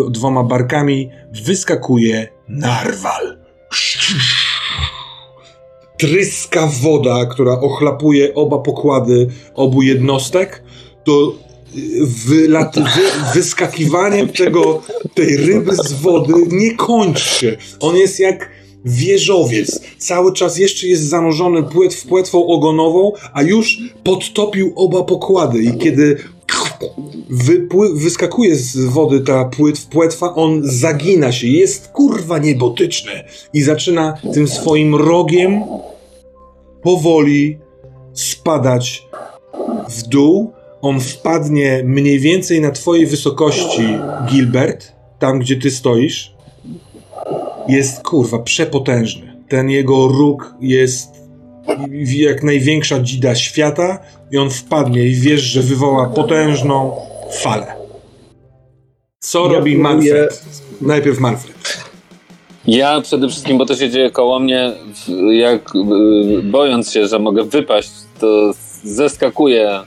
[0.09, 1.09] dwoma barkami
[1.45, 3.37] wyskakuje narwal.
[5.97, 10.63] Tryska woda, która ochlapuje oba pokłady obu jednostek,
[11.03, 11.35] to
[12.27, 13.01] wylat, wy,
[13.33, 14.81] wyskakiwaniem tego,
[15.13, 17.57] tej ryby z wody nie kończy się.
[17.79, 18.49] On jest jak
[18.85, 25.63] wieżowiec cały czas jeszcze jest zanurzony płet w płetwą ogonową, a już podtopił oba pokłady
[25.63, 26.17] i kiedy
[27.29, 33.11] wypły- wyskakuje z wody ta płyt, płetwa, on zagina się, jest kurwa niebotyczny
[33.53, 35.63] i zaczyna tym swoim rogiem
[36.81, 37.59] powoli
[38.13, 39.07] spadać
[39.89, 40.51] w dół.
[40.81, 43.87] On wpadnie mniej więcej na twojej wysokości,
[44.29, 46.33] Gilbert, tam gdzie ty stoisz.
[47.67, 49.33] Jest kurwa przepotężny.
[49.49, 51.09] Ten jego róg jest
[52.05, 53.99] jak największa dzida świata
[54.33, 56.95] i on wpadnie i wiesz, że wywoła potężną
[57.41, 57.75] falę.
[59.19, 60.45] Co Ja robi próbuję- Manfred?
[60.81, 61.83] Najpierw Manfred.
[62.67, 64.71] Ja przede wszystkim, bo to się dzieje koło mnie,
[65.31, 68.51] jak y, bojąc się, że mogę wypaść, to
[68.83, 69.79] zeskakuję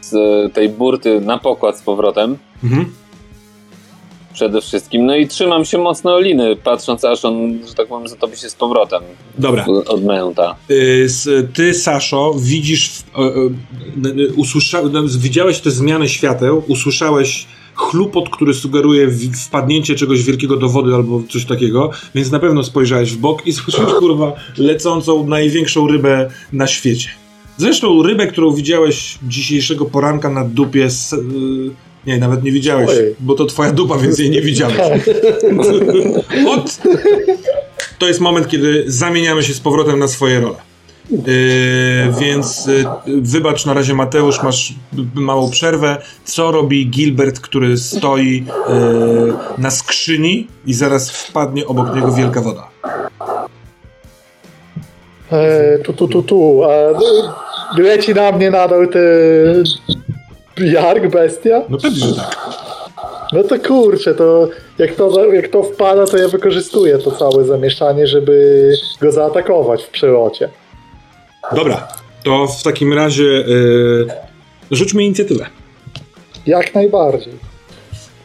[0.00, 0.12] z
[0.54, 2.38] tej burty na pokład z powrotem.
[2.64, 2.92] Mhm.
[4.34, 5.06] Przede wszystkim.
[5.06, 8.50] No i trzymam się mocno o liny, patrząc aż on, że tak powiem, zatopi się
[8.50, 9.02] z powrotem
[9.38, 9.66] Dobra.
[9.86, 10.56] od męta.
[10.70, 11.08] Y,
[11.54, 12.90] Ty, Saszo, widzisz,
[14.36, 19.10] usłysza, no, widziałeś te zmiany świateł, usłyszałeś chlupot, który sugeruje
[19.46, 23.52] wpadnięcie czegoś wielkiego do wody albo coś takiego, więc na pewno spojrzałeś w bok i
[23.52, 27.08] słyszałeś, kurwa, lecącą największą rybę na świecie.
[27.56, 31.16] Zresztą rybę, którą widziałeś dzisiejszego poranka na dupie z, y,
[32.10, 33.14] nie, nawet nie widziałeś, Ojej.
[33.20, 34.76] bo to twoja dupa, więc jej nie widziałeś.
[36.54, 36.78] Od...
[37.98, 40.56] To jest moment, kiedy zamieniamy się z powrotem na swoje role.
[41.10, 41.18] Yy,
[42.20, 42.84] więc yy,
[43.22, 44.74] wybacz na razie Mateusz, masz
[45.14, 45.96] małą przerwę.
[46.24, 52.68] Co robi Gilbert, który stoi yy, na skrzyni i zaraz wpadnie obok niego wielka woda?
[55.32, 56.64] E, tu, tu, tu, tu.
[56.64, 57.36] A, no,
[57.82, 59.64] leci na mnie nadal ten
[60.60, 61.62] Jark, bestia?
[61.68, 62.36] No pewnie, że tak.
[63.32, 64.48] No to kurczę, to
[64.78, 69.88] jak, to jak to wpada, to ja wykorzystuję to całe zamieszanie, żeby go zaatakować w
[69.88, 70.48] przelocie.
[71.52, 71.88] Dobra,
[72.24, 74.06] to w takim razie yy,
[74.70, 75.46] rzućmy inicjatywę.
[76.46, 77.32] Jak najbardziej.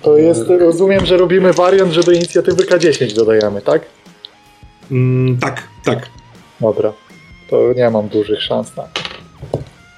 [0.01, 3.81] To jest, rozumiem, że robimy wariant, że do inicjatywy K10 dodajemy, tak?
[4.91, 6.09] Mm, tak, tak.
[6.61, 6.93] Dobra.
[7.49, 9.04] To nie mam dużych szans na to.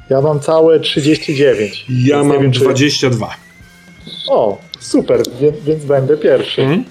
[0.10, 1.86] Ja mam całe 39.
[1.89, 3.36] Ja mam wiem, czy- 22.
[4.28, 6.62] O, super, więc, więc będę pierwszy.
[6.62, 6.84] Mhm.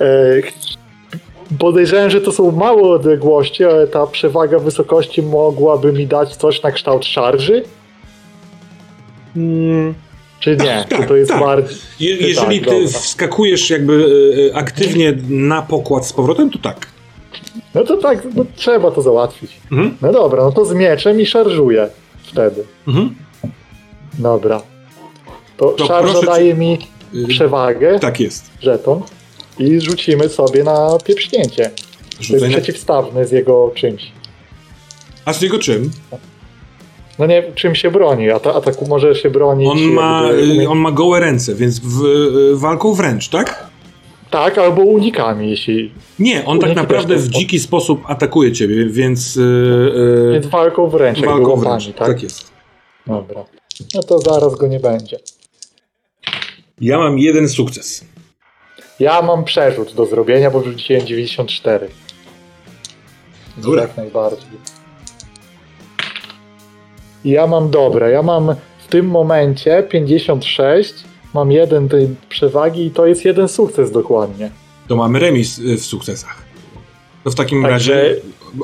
[0.00, 0.06] E,
[1.58, 6.70] podejrzewam, że to są małe odległości, ale ta przewaga wysokości mogłaby mi dać coś na
[6.70, 7.62] kształt szarży?
[9.36, 9.94] Mm,
[10.40, 10.84] Czy nie?
[10.88, 11.40] Tak, Czy to jest tak.
[11.40, 11.76] bardziej.
[12.00, 12.88] Je, Tak, jeżeli ty dobra.
[12.88, 14.06] wskakujesz jakby
[14.52, 16.86] e, aktywnie na pokład z powrotem, to tak.
[17.74, 19.50] No to tak, no, trzeba to załatwić.
[19.72, 19.96] Mhm.
[20.02, 21.88] No dobra, no to z mieczem i szarżuję
[22.26, 22.64] wtedy.
[22.88, 23.14] Mhm.
[24.18, 24.62] Dobra.
[25.56, 26.78] To, To szarża cię- daje mi
[27.14, 28.50] Y, przewagę, Tak jest.
[28.60, 29.02] żeton
[29.58, 31.70] i rzucimy sobie na pieprznięcie.
[32.28, 34.12] To jest przeciwstawny z jego czymś.
[35.24, 35.90] A z niego czym?
[37.18, 38.30] No nie, czym się broni?
[38.30, 39.68] Ata ataku może się bronić.
[39.70, 43.66] On ma, jakby y, on ma gołe ręce, więc w, y, walką wręcz, tak?
[44.30, 45.92] Tak, albo unikami, jeśli.
[46.18, 49.36] Nie, on tak naprawdę w dziki sposób atakuje ciebie, więc...
[49.36, 52.08] y, y, Więc walką wręcz, jakby walką łapami, wręcz, tak?
[52.08, 52.52] tak jest.
[53.06, 53.44] Dobra.
[53.94, 55.18] No to zaraz go nie będzie.
[56.80, 58.04] Ja mam jeden sukces.
[59.00, 61.88] Ja mam przerzut do zrobienia, bo wrzuciłem 94.
[63.56, 63.82] Dobra.
[63.82, 64.58] Jak najbardziej.
[67.24, 68.10] Ja mam dobre.
[68.10, 70.94] Ja mam w tym momencie 56.
[71.36, 74.50] Mam jeden tej przewagi i to jest jeden sukces dokładnie.
[74.88, 76.42] To mamy remis y, w sukcesach.
[77.24, 78.16] To w takim Także- razie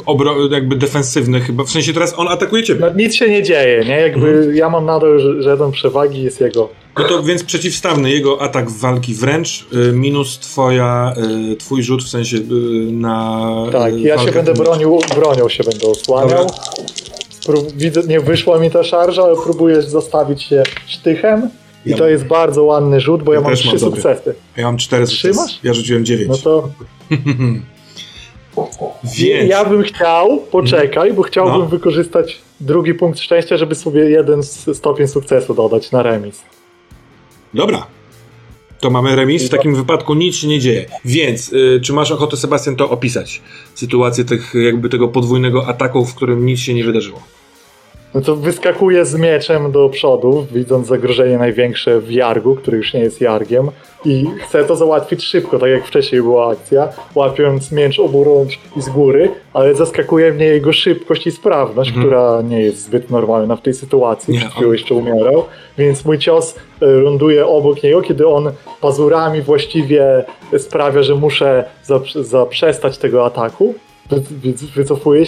[0.07, 1.64] obro, jakby defensywny chyba.
[1.64, 2.81] W sensie teraz on atakuje ciebie.
[2.81, 4.01] No, nic się nie dzieje, nie?
[4.01, 4.57] Jakby Mhm.
[4.57, 6.68] ja mam nadal żaden przewagi, jest jego.
[6.99, 11.14] No to więc przeciwstawny jego atak walki wręcz y, minus twoja,
[11.53, 12.41] y, twój rzut w sensie y,
[12.93, 13.51] na.
[13.73, 16.47] Tak, y, ja się będę bronił, bronią się będę osłaniał.
[17.41, 21.51] Spró- widzę, nie wyszła mi ta szarża, ale próbuję zostawić się sztychem.
[21.87, 24.03] I Ja- to jest bardzo ładny rzut, bo ja, Ja mam mam trzy dobry.
[24.03, 24.35] sukcesy.
[24.57, 25.55] Ja mam cztery sukcesy.
[25.62, 26.28] Ja rzuciłem dziewięć.
[26.30, 26.68] No to
[29.18, 29.51] Więc.
[29.51, 31.66] ja bym chciał, poczekaj, bo chciałbym No.
[31.66, 34.43] wykorzystać drugi punkt szczęścia, żeby sobie jeden
[34.74, 36.43] stopień sukcesu dodać na remis.
[37.55, 37.87] Dobra.
[38.80, 39.47] To mamy remis.
[39.47, 40.87] W takim wypadku nic się nie dzieje.
[41.05, 43.43] Więc, y, czy masz ochotę, Sebastian, to opisać?
[43.74, 47.22] Sytuację tych, jakby tego podwójnego ataku, w którym nic się nie wydarzyło.
[48.15, 53.01] No to wyskakuje z mieczem do przodu, widząc zagrożenie największe w Jargu, który już nie
[53.01, 53.71] jest Jargiem
[54.05, 58.89] i chce to załatwić szybko, tak jak wcześniej była akcja, łapiąc miecz oburącz i z
[58.89, 62.07] góry, ale zaskakuje mnie jego szybkość i sprawność, Mhm.
[62.07, 65.45] która nie jest zbyt normalna w tej sytuacji, przed chwilą jeszcze umierał,
[65.79, 68.51] więc mój cios e, ląduje obok niego, kiedy on
[68.81, 70.25] pazurami właściwie
[70.59, 73.75] sprawia, że muszę zaprze- zaprzestać tego ataku.
[74.43, 74.65] Więc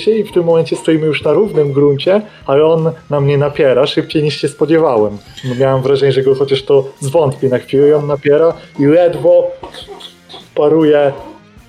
[0.01, 3.87] się i w tym momencie stoimy już na równym gruncie, ale on na mnie napiera
[3.87, 5.19] szybciej niż się spodziewałem.
[5.59, 9.51] Miałem wrażenie, że go chociaż to zwątpi na chwilę i on napiera i ledwo
[10.55, 11.13] paruje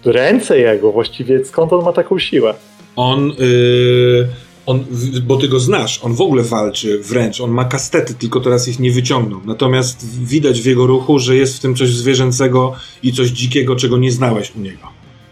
[0.06, 1.46] ręce jego właściwie.
[1.46, 2.54] Skąd on ma taką siłę?
[2.96, 4.28] On, yy,
[4.66, 4.86] on,
[5.24, 8.80] bo ty go znasz, on w ogóle walczy wręcz, on ma kastety, tylko teraz ich
[8.80, 9.42] nie wyciągnął.
[9.46, 13.98] Natomiast widać w jego ruchu, że jest w tym coś zwierzęcego i coś dzikiego, czego
[13.98, 14.88] nie znałeś u niego.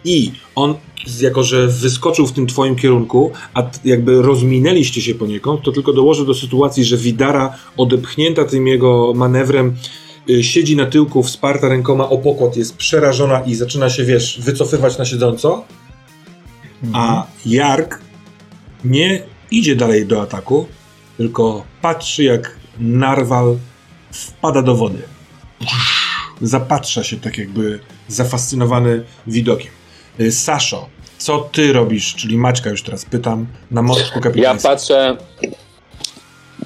[0.06, 0.76] I on,
[1.22, 6.26] jako że wyskoczył w tym twoim kierunku, a jakby rozminęliście się poniekąd, to tylko dołoży
[6.26, 9.76] do sytuacji, że Widara, odepchnięta tym jego manewrem,
[10.30, 14.97] y, siedzi na tyłku, wsparta rękoma o pokład, jest przerażona i zaczyna się, wiesz, wycofywać
[14.97, 15.66] na siedząco.
[16.93, 18.01] A Jark
[18.86, 20.68] nie idzie dalej do ataku,
[21.18, 23.58] tylko patrzy jak narwal
[24.12, 25.01] wpada do wody.
[26.41, 29.72] Zapatrza się tak jakby zafascynowany widokiem.
[30.20, 34.72] Y, Saszo, co ty robisz, czyli Maćka już teraz pytam, na mostku Ja kapitańskim?
[34.72, 35.18] patrzę,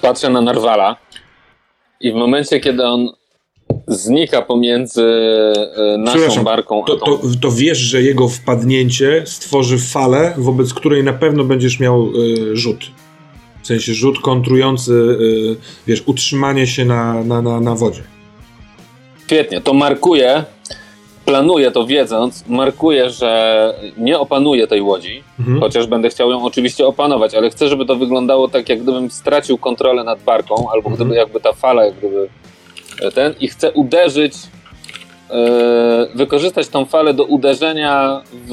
[0.01, 0.95] patrzę na Narwala
[2.01, 3.09] i w momencie, kiedy on
[3.87, 5.03] znika pomiędzy
[5.77, 11.13] e, naszą barką To, to, to wiesz, że jego wpadnięcie stworzy falę, wobec której na
[11.13, 12.91] pewno będziesz miał y, rzut.
[13.63, 15.55] W sensie rzut kontrujący, y,
[15.87, 18.03] wiesz, utrzymanie się na, na, na, na wodzie.
[19.25, 20.43] Świetnie, to markuję,
[21.31, 25.59] planuję to wiedząc, markuję, że nie opanuję tej łodzi, Mhm.
[25.59, 29.57] chociaż będę chciał ją oczywiście opanować, ale chcę, żeby to wyglądało tak, jak gdybym stracił
[29.57, 32.29] kontrolę nad barką, albo gdyby jakby ta fala, jak gdyby
[33.01, 34.33] e, ten, i chcę uderzyć,
[35.29, 38.51] e, wykorzystać tą falę do uderzenia w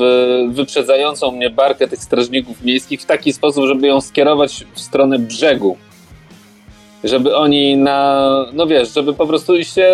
[0.52, 5.76] wyprzedzającą mnie barkę tych strażników miejskich w taki sposób, żeby ją skierować w stronę brzegu.
[7.04, 9.88] Żeby oni na, no wiesz, żeby po prostu się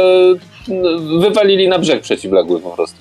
[0.68, 2.96] no, wywalili na brzeg przeciwległy po prostu.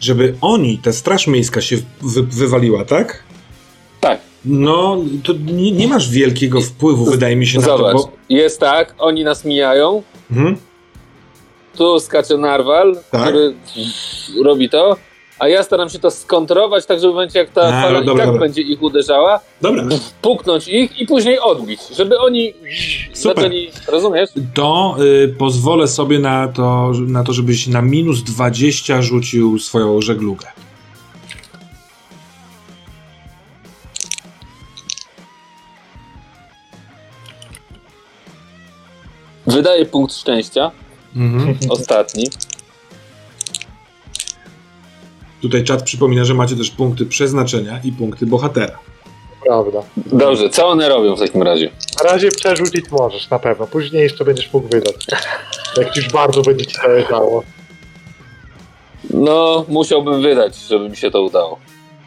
[0.00, 3.22] Żeby oni, ta straż miejska się wy, wywaliła, tak?
[4.00, 4.20] Tak.
[4.44, 8.12] No, to nie, nie masz wielkiego wpływu, wydaje mi się, na Zobacz, to, bo...
[8.28, 10.56] jest tak, oni nas mijają, Mhm.
[11.76, 13.22] tu skacze narwal, Tak.
[13.22, 13.54] który
[14.44, 14.96] robi to,
[15.38, 18.04] a ja staram się to skontrować, tak żeby w momencie jak ta A, fala no
[18.04, 18.40] dobra, i tak dobra.
[18.40, 19.84] będzie ich uderzała, Dobra,
[20.22, 22.54] puknąć ich i później odbić, żeby oni
[23.14, 23.36] Super.
[23.36, 24.30] zaczęli, rozumiesz?
[24.54, 30.46] to y, pozwolę sobie na to, na to, żebyś na minus 20 rzucił swoją żeglugę.
[39.46, 40.70] Wydaje punkt szczęścia,
[41.16, 41.56] Mhm.
[41.70, 42.24] ostatni.
[45.44, 48.78] Tutaj czat przypomina, że macie też punkty przeznaczenia i punkty bohatera.
[49.46, 49.82] Prawda.
[49.96, 51.70] Dobrze, co one robią w takim razie?
[52.04, 53.66] Na razie przerzucić możesz, na pewno.
[53.66, 55.06] Później jeszcze będziesz mógł wydać.
[55.76, 57.42] Jak już bardzo będzie ci zależało.
[59.10, 61.58] No, musiałbym wydać, żeby mi się to udało.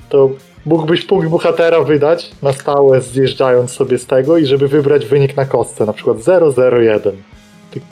[0.10, 0.30] To
[0.66, 5.46] mógłbyś punkt bohatera wydać na stałe, zjeżdżając sobie z tego i żeby wybrać wynik na
[5.46, 6.18] kostce, na przykład
[6.82, 7.24] 001.
[7.72, 7.84] Tyk.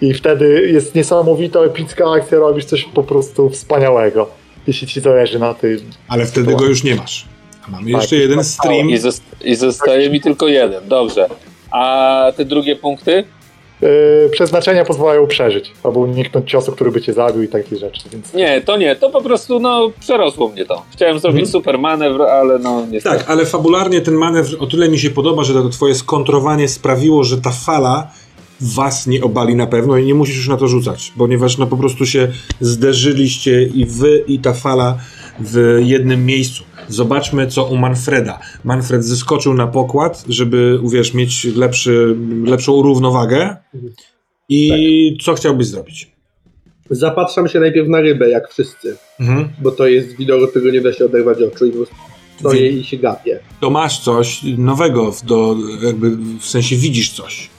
[0.00, 4.28] I wtedy jest niesamowita, epicka akcja, robisz coś po prostu wspaniałego.
[4.66, 5.78] Jeśli ci zależy na tym.
[6.08, 7.26] Ale wtedy go już nie masz.
[7.68, 8.90] A mamy Tak, jeszcze jeden stream.
[8.90, 11.26] I, zost- I zostaje mi tylko jeden, dobrze.
[11.70, 13.24] A te drugie punkty?
[13.82, 13.88] Yy,
[14.32, 18.60] przeznaczenia pozwalają przeżyć, albo uniknąć ciosu, który by cię zabił i takie rzeczy, więc Nie,
[18.60, 20.82] to nie, to po prostu, no, przerosło mnie to.
[20.92, 21.52] Chciałem zrobić Mhm.
[21.52, 23.18] super manewr, ale no, niestety.
[23.18, 27.24] Tak, ale fabularnie ten manewr o tyle mi się podoba, że to twoje skontrowanie sprawiło,
[27.24, 28.10] że ta fala
[28.60, 31.76] was nie obali na pewno i nie musisz już na to rzucać, ponieważ no po
[31.76, 32.28] prostu się
[32.60, 34.98] zderzyliście i wy i ta fala
[35.40, 36.64] w jednym miejscu.
[36.88, 38.38] Zobaczmy co u Manfreda.
[38.64, 43.56] Manfred zeskoczył na pokład, żeby, uwierz, mieć lepszy, lepszą równowagę
[44.48, 46.10] i co chciałbyś zrobić?
[46.90, 49.48] Zapatrzam się najpierw na rybę, jak wszyscy, Mhm.
[49.62, 51.94] bo to jest widok, którego nie da się oderwać oczu i po prostu
[52.40, 53.40] stoję i się gapię.
[53.60, 57.50] to masz coś nowego, do, jakby w sensie widzisz coś.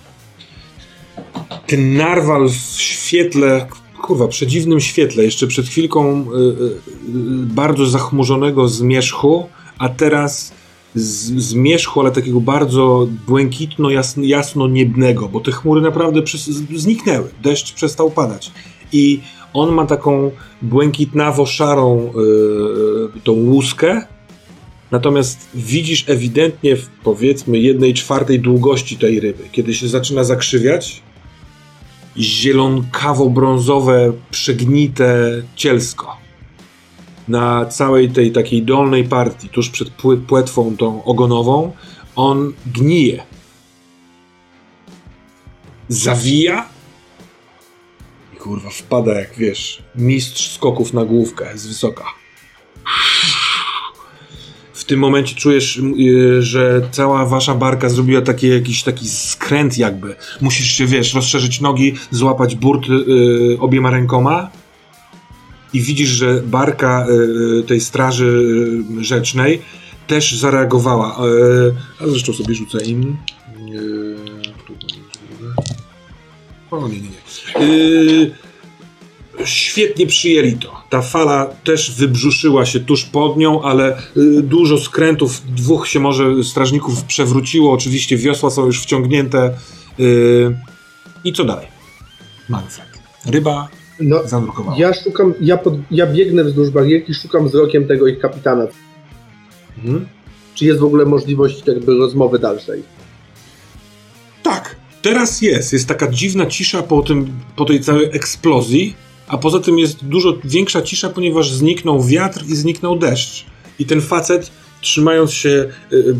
[1.67, 3.67] Ten narwal w świetle,
[4.01, 10.53] kurwa, przedziwnym świetle, jeszcze przed chwilką y, y, y, bardzo zachmurzonego zmierzchu, a teraz
[10.95, 16.81] z, zmierzchu, ale takiego bardzo błękitno, jasno, jasno niebnego, bo te chmury naprawdę przes- z-
[16.81, 18.51] zniknęły, deszcz przestał padać.
[18.91, 19.19] I
[19.53, 22.09] on ma taką błękitnawo-szarą
[23.17, 24.01] y, tą łuskę,
[24.91, 31.01] Natomiast widzisz ewidentnie w powiedzmy jednej czwartej długości tej ryby, kiedy się zaczyna zakrzywiać,
[32.17, 36.17] zielonkawo-brązowe, przegnite cielsko.
[37.27, 39.89] Na całej tej takiej dolnej partii, tuż przed
[40.27, 41.71] płetwą tą ogonową,
[42.15, 43.23] on gnije.
[45.89, 46.69] Zawija
[48.33, 52.03] i kurwa wpada jak wiesz, mistrz skoków na główkę z wysoka.
[54.77, 60.15] W tym momencie czujesz, y, że cała wasza barka zrobiła taki, jakiś taki skręt jakby.
[60.41, 64.49] Musisz się, wiesz, rozszerzyć nogi, złapać burt y, obiema rękoma
[65.73, 67.05] i widzisz, że barka
[67.59, 68.43] y, tej straży
[69.01, 69.61] rzecznej
[70.07, 71.25] też zareagowała.
[71.27, 73.01] Y, a zresztą sobie rzucę im.
[73.01, 73.81] Y, będzie-
[76.71, 78.46] o nie, nie, nie.
[79.45, 80.71] Świetnie przyjęli to.
[80.89, 86.43] Ta fala też wybrzuszyła się tuż pod nią, ale y, dużo skrętów, dwóch się może
[86.43, 89.53] strażników przewróciło, oczywiście wiosła są już wciągnięte.
[89.99, 90.57] Y,
[91.23, 91.67] I co dalej?
[92.49, 92.87] Manfred.
[93.25, 93.67] Ryba
[93.99, 94.77] No, zanurkowała.
[94.77, 98.67] ja szukam, ja, pod, ja biegnę wzdłuż barierki, szukam wzrokiem tego ich kapitana.
[99.77, 100.07] Mhm.
[100.55, 102.83] Czy jest w ogóle możliwość jakby rozmowy dalszej?
[104.43, 105.73] Tak, teraz jest.
[105.73, 108.95] Jest taka dziwna cisza po, tym, po tej całej eksplozji,
[109.27, 113.45] a poza tym jest dużo większa cisza, ponieważ zniknął wiatr i zniknął deszcz.
[113.79, 114.51] I ten facet,
[114.81, 116.15] trzymając się y,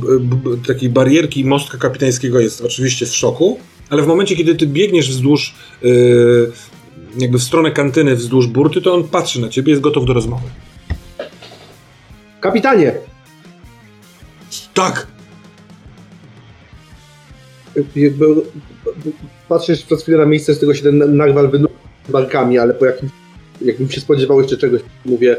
[0.68, 5.55] takiej barierki mostka kapitańskiego, jest oczywiście w szoku, ale w momencie, kiedy ty biegniesz wzdłuż,
[5.84, 6.51] y,
[7.18, 10.47] jakby w stronę kantyny, wzdłuż burty, to on patrzy na ciebie, jest gotów do rozmowy.
[12.41, 12.93] Kapitanie!
[14.74, 15.08] Tak,
[19.49, 23.12] patrzysz przez chwilę na miejsce, z tego się ten narwal wynurzył barkami, ale po jakimś,
[23.62, 25.38] jakbym się spodziewał jeszcze czegoś, mówię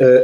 [0.00, 0.22] e,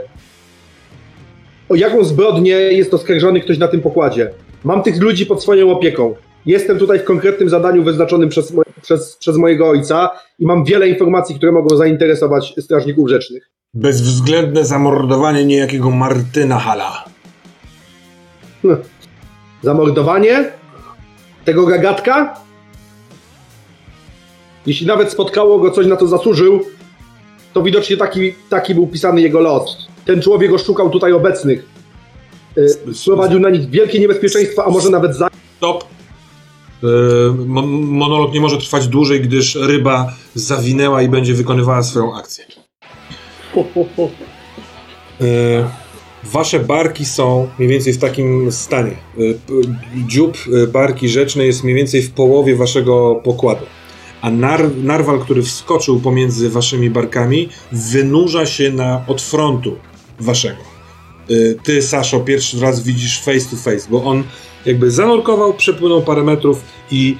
[1.69, 4.31] o jaką zbrodnię jest oskarżony ktoś na tym pokładzie?
[4.65, 6.15] Mam tych ludzi pod swoją opieką.
[6.47, 8.53] Jestem tutaj w konkretnym zadaniu wyznaczonym przez,
[8.83, 13.51] przez, przez mojego ojca i mam wiele informacji, które mogą zainteresować strażników rzecznych.
[13.75, 17.05] bezwzględne zamordowanie niejakiego Martyna Hala.
[19.63, 20.53] Zamordowanie
[21.45, 22.46] tego gagatka?
[24.67, 26.61] Jeśli nawet spotkało go coś, na co zasłużył,
[27.53, 29.89] to widocznie taki, taki był pisany jego los.
[30.05, 31.67] Ten człowiek oszukał tutaj obecnych.
[32.93, 35.29] Sprowadził na nich wielkie niebezpieczeństwo, a może nawet za...
[35.57, 35.85] Stop.
[37.47, 42.45] Mo- monolog nie może trwać dłużej, gdyż ryba zawinęła i będzie wykonywała swoją akcję.
[45.21, 45.27] Yy,
[46.25, 48.97] wasze barki są mniej więcej w takim stanie.
[50.07, 50.37] Dziób
[50.73, 53.67] barki rzecznej jest mniej więcej w połowie waszego pokładu.
[54.21, 59.77] A nar narwal, który wskoczył pomiędzy waszymi barkami, wynurza się na od frontu
[60.21, 60.63] waszego.
[61.29, 64.25] Yy, ty, Saszo, pierwszy raz widzisz face to face, bo on
[64.67, 67.17] jakby zanurkował, przepłynął parę metrów i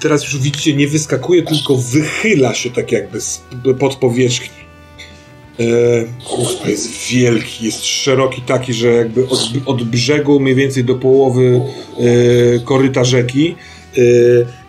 [0.00, 3.18] teraz już widzicie, nie wyskakuje, tylko wychyla się tak jakby
[3.78, 4.60] pod powierzchni.
[5.60, 6.04] E,
[6.38, 11.60] uff, jest wielki, jest szeroki taki, że jakby od, od brzegu mniej więcej do połowy
[11.98, 13.54] e, koryta rzeki,
[13.98, 14.00] e,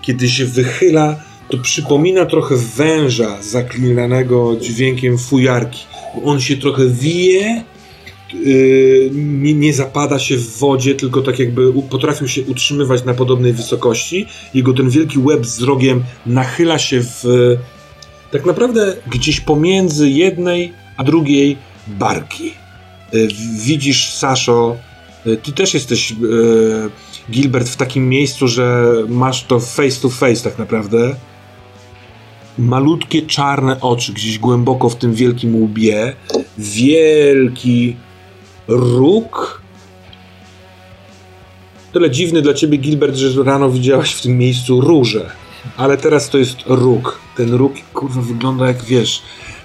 [0.02, 1.16] kiedy się wychyla,
[1.50, 5.86] to przypomina trochę węża zaklinanego dźwiękiem fujarki.
[6.26, 7.64] On się trochę wije,
[8.34, 13.54] yy, nie, nie zapada się w wodzie, tylko tak jakby potrafił się utrzymywać na podobnej
[13.54, 14.26] wysokości.
[14.54, 17.24] Jego ten wielki łeb z rogiem nachyla się w
[18.32, 22.54] tak naprawdę gdzieś pomiędzy jednej a drugiej barki.
[23.14, 23.28] Yy,
[23.66, 24.78] widzisz, Saszo,
[25.26, 26.90] yy, ty też jesteś, yy,
[27.30, 31.16] Gilbert, w takim miejscu, że masz to face to face tak naprawdę.
[32.58, 36.16] Malutkie czarne oczy gdzieś głęboko w tym wielkim łbie.
[36.58, 37.96] Wielki
[38.68, 39.62] róg.
[41.94, 45.32] Tyle dziwny dla ciebie, Gilbert, że rano widziałaś w tym miejscu róże.
[45.78, 47.20] Ale teraz to jest róg.
[47.38, 49.22] Ten róg, kurwa, wygląda jak, wiesz,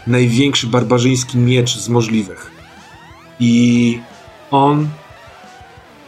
[0.06, 2.50] największy barbarzyński miecz z możliwych.
[3.40, 3.98] I
[4.50, 4.88] on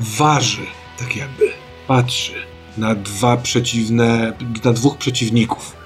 [0.01, 0.67] waży,
[0.99, 1.45] tak jakby,
[1.87, 2.33] patrzy
[2.79, 4.33] na dwa przeciwne,
[4.65, 5.77] na dwóch przeciwników.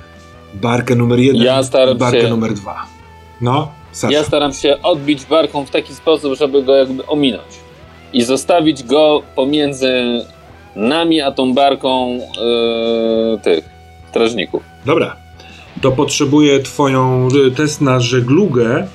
[0.54, 1.60] Barkę numer jeden Ja
[1.92, 2.86] i barkę się- numer dwa.
[3.40, 4.12] No, Sasza.
[4.12, 7.52] Ja staram się odbić barką w taki sposób, żeby go jakby ominąć.
[8.12, 9.92] I zostawić go pomiędzy
[10.76, 13.64] nami a tą barką yy, tych
[14.10, 14.62] strażników.
[14.86, 15.16] Dobra.
[15.82, 18.88] To potrzebuję twoją y, test na żeglugę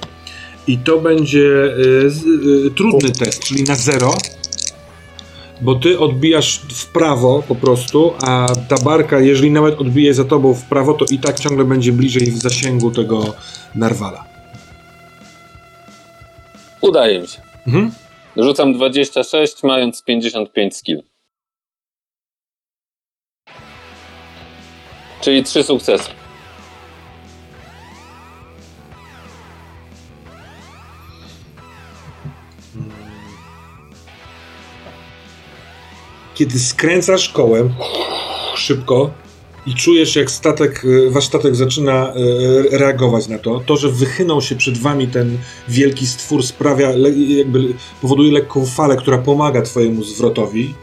[0.68, 2.11] i to będzie y,
[2.68, 4.13] y, trudny test, czyli na zero.
[5.62, 10.53] Bo ty odbijasz w prawo po prostu, a ta barka, jeżeli nawet odbije za tobą
[10.53, 13.34] w prawo, to i tak ciągle będzie bliżej w zasięgu tego
[13.76, 14.26] narwala.
[16.82, 17.41] Udaje mi się.
[17.68, 17.91] Mhm.
[18.38, 21.03] Rzucam 26, mając 55 skill.
[25.22, 26.27] Czyli trzy sukcesy.
[36.38, 37.74] Kiedy skręcasz kołem
[38.56, 39.12] szybko
[39.68, 44.42] i czujesz, jak statek, e, wasz statek zaczyna e, reagować na to, to, że wychynął
[44.42, 45.38] się przed wami ten
[45.70, 46.90] wielki stwór sprawia,
[47.28, 50.74] jakby powoduje lekką falę, która pomaga twojemu zwrotowi.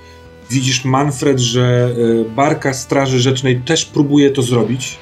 [0.51, 1.95] Widzisz, Manfred, że
[2.27, 4.99] e, barka Straży Rzecznej też próbuje to zrobić,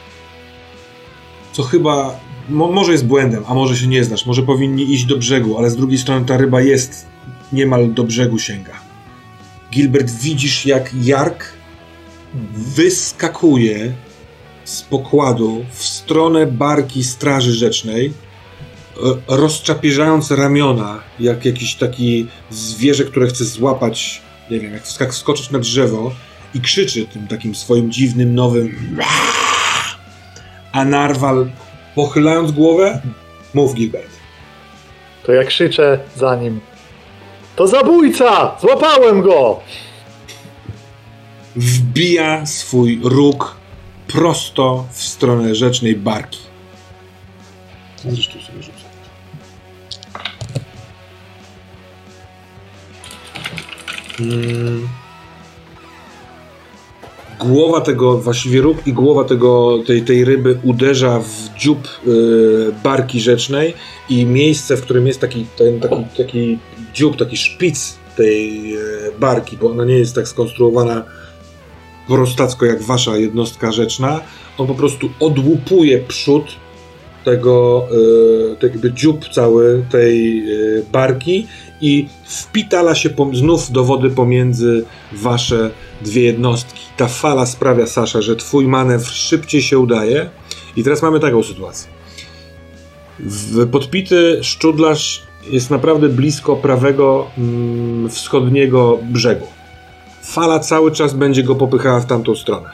[1.53, 5.16] co chyba mo, może jest błędem, a może się nie znasz, może powinni iść do
[5.16, 7.07] brzegu, ale z drugiej strony ta ryba jest
[7.53, 8.91] niemal do brzegu sięga.
[9.72, 11.44] Gilbert, widzisz jak Jark
[12.54, 13.92] wyskakuje
[14.64, 23.26] z pokładu w stronę barki Straży Rzecznej, e, rozczapieżając ramiona, jak jakiś taki zwierzę, które
[23.26, 26.12] chce złapać, nie wiem, jak wskak- wskoczyć na drzewo
[26.54, 28.96] i krzyczy tym takim swoim dziwnym, nowym
[30.72, 31.50] a Narwal
[31.94, 33.02] pochylając głowę,
[33.54, 34.10] mów Gilbert.
[35.22, 36.60] To ja krzyczę za nim.
[37.57, 38.57] To zabójca!
[38.61, 39.61] Złapałem go!
[41.57, 43.57] wbija swój róg
[44.09, 46.38] prosto w stronę rzecznej barki.
[48.09, 48.82] Zresztą sobie rzucę.
[54.20, 54.88] Mm.
[57.40, 63.20] Głowa tego, właściwie róg i głowa tego, tej, tej ryby uderza w dziób y, barki
[63.20, 63.74] rzecznej
[64.09, 66.59] i miejsce, w którym jest taki, ten, taki, taki
[66.95, 68.80] dziób, taki szpic tej y,
[69.20, 71.05] barki, bo ona nie jest tak skonstruowana
[72.07, 74.20] prostacko jak wasza jednostka rzeczna,
[74.59, 76.45] on po prostu odłupuje przód
[77.24, 77.86] tego,
[78.53, 81.47] e, tak jakby dziób cały tej e, barki
[81.80, 85.70] i wpitala się znów do wody pomiędzy wasze
[86.03, 86.80] dwie jednostki.
[86.97, 90.30] Ta fala sprawia, Sasza, że twój manewr szybciej się udaje
[90.76, 91.90] i teraz mamy taką sytuację.
[93.18, 99.47] W podpity szczudlarz jest naprawdę blisko prawego mm, wschodniego brzegu
[100.22, 102.70] fala cały czas będzie go popychała w tamtą stronę.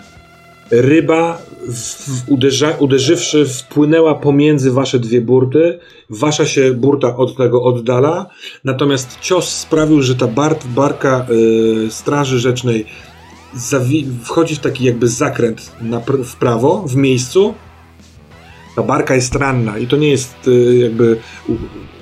[0.71, 1.39] Ryba,
[1.69, 5.79] w, uderza, uderzywszy, wpłynęła pomiędzy wasze dwie burty.
[6.11, 8.27] Wasza się burta od tego oddala,
[8.65, 11.27] natomiast cios sprawił, że ta bar, barka
[11.87, 12.87] y, Straży Rzecznej
[14.25, 17.55] wchodzi w taki jakby zakręt na pr- w prawo, w miejscu.
[18.79, 21.17] Ta barka jest ranna i to nie jest y, jakby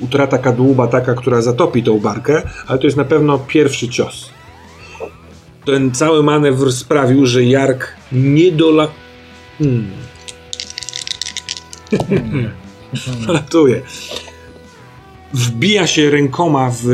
[0.01, 4.31] utrata kadłuba taka, która zatopi tą barkę, ale to jest na pewno pierwszy cios
[5.67, 8.89] ten cały manewr sprawił, że Jark nie dola...
[9.59, 9.91] Hmm.
[13.29, 13.83] Latuje.
[15.35, 16.87] Wbija się rękoma w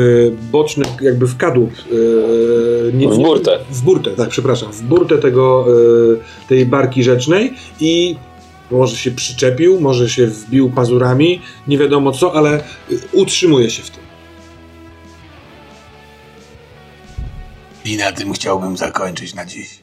[0.51, 1.71] boczny, jakby w kadłub.
[1.71, 3.59] e, nie- W burtę.
[3.71, 4.71] W burtę, tak, przepraszam.
[4.71, 5.65] W burtę tego,
[6.43, 8.15] e, tej barki rzecznej i
[8.77, 12.63] może się przyczepił, może się wbił pazurami, nie wiadomo co, ale e,
[13.11, 14.03] utrzymuje się w tym.
[17.85, 19.79] I na tym chciałbym zakończyć na dziś.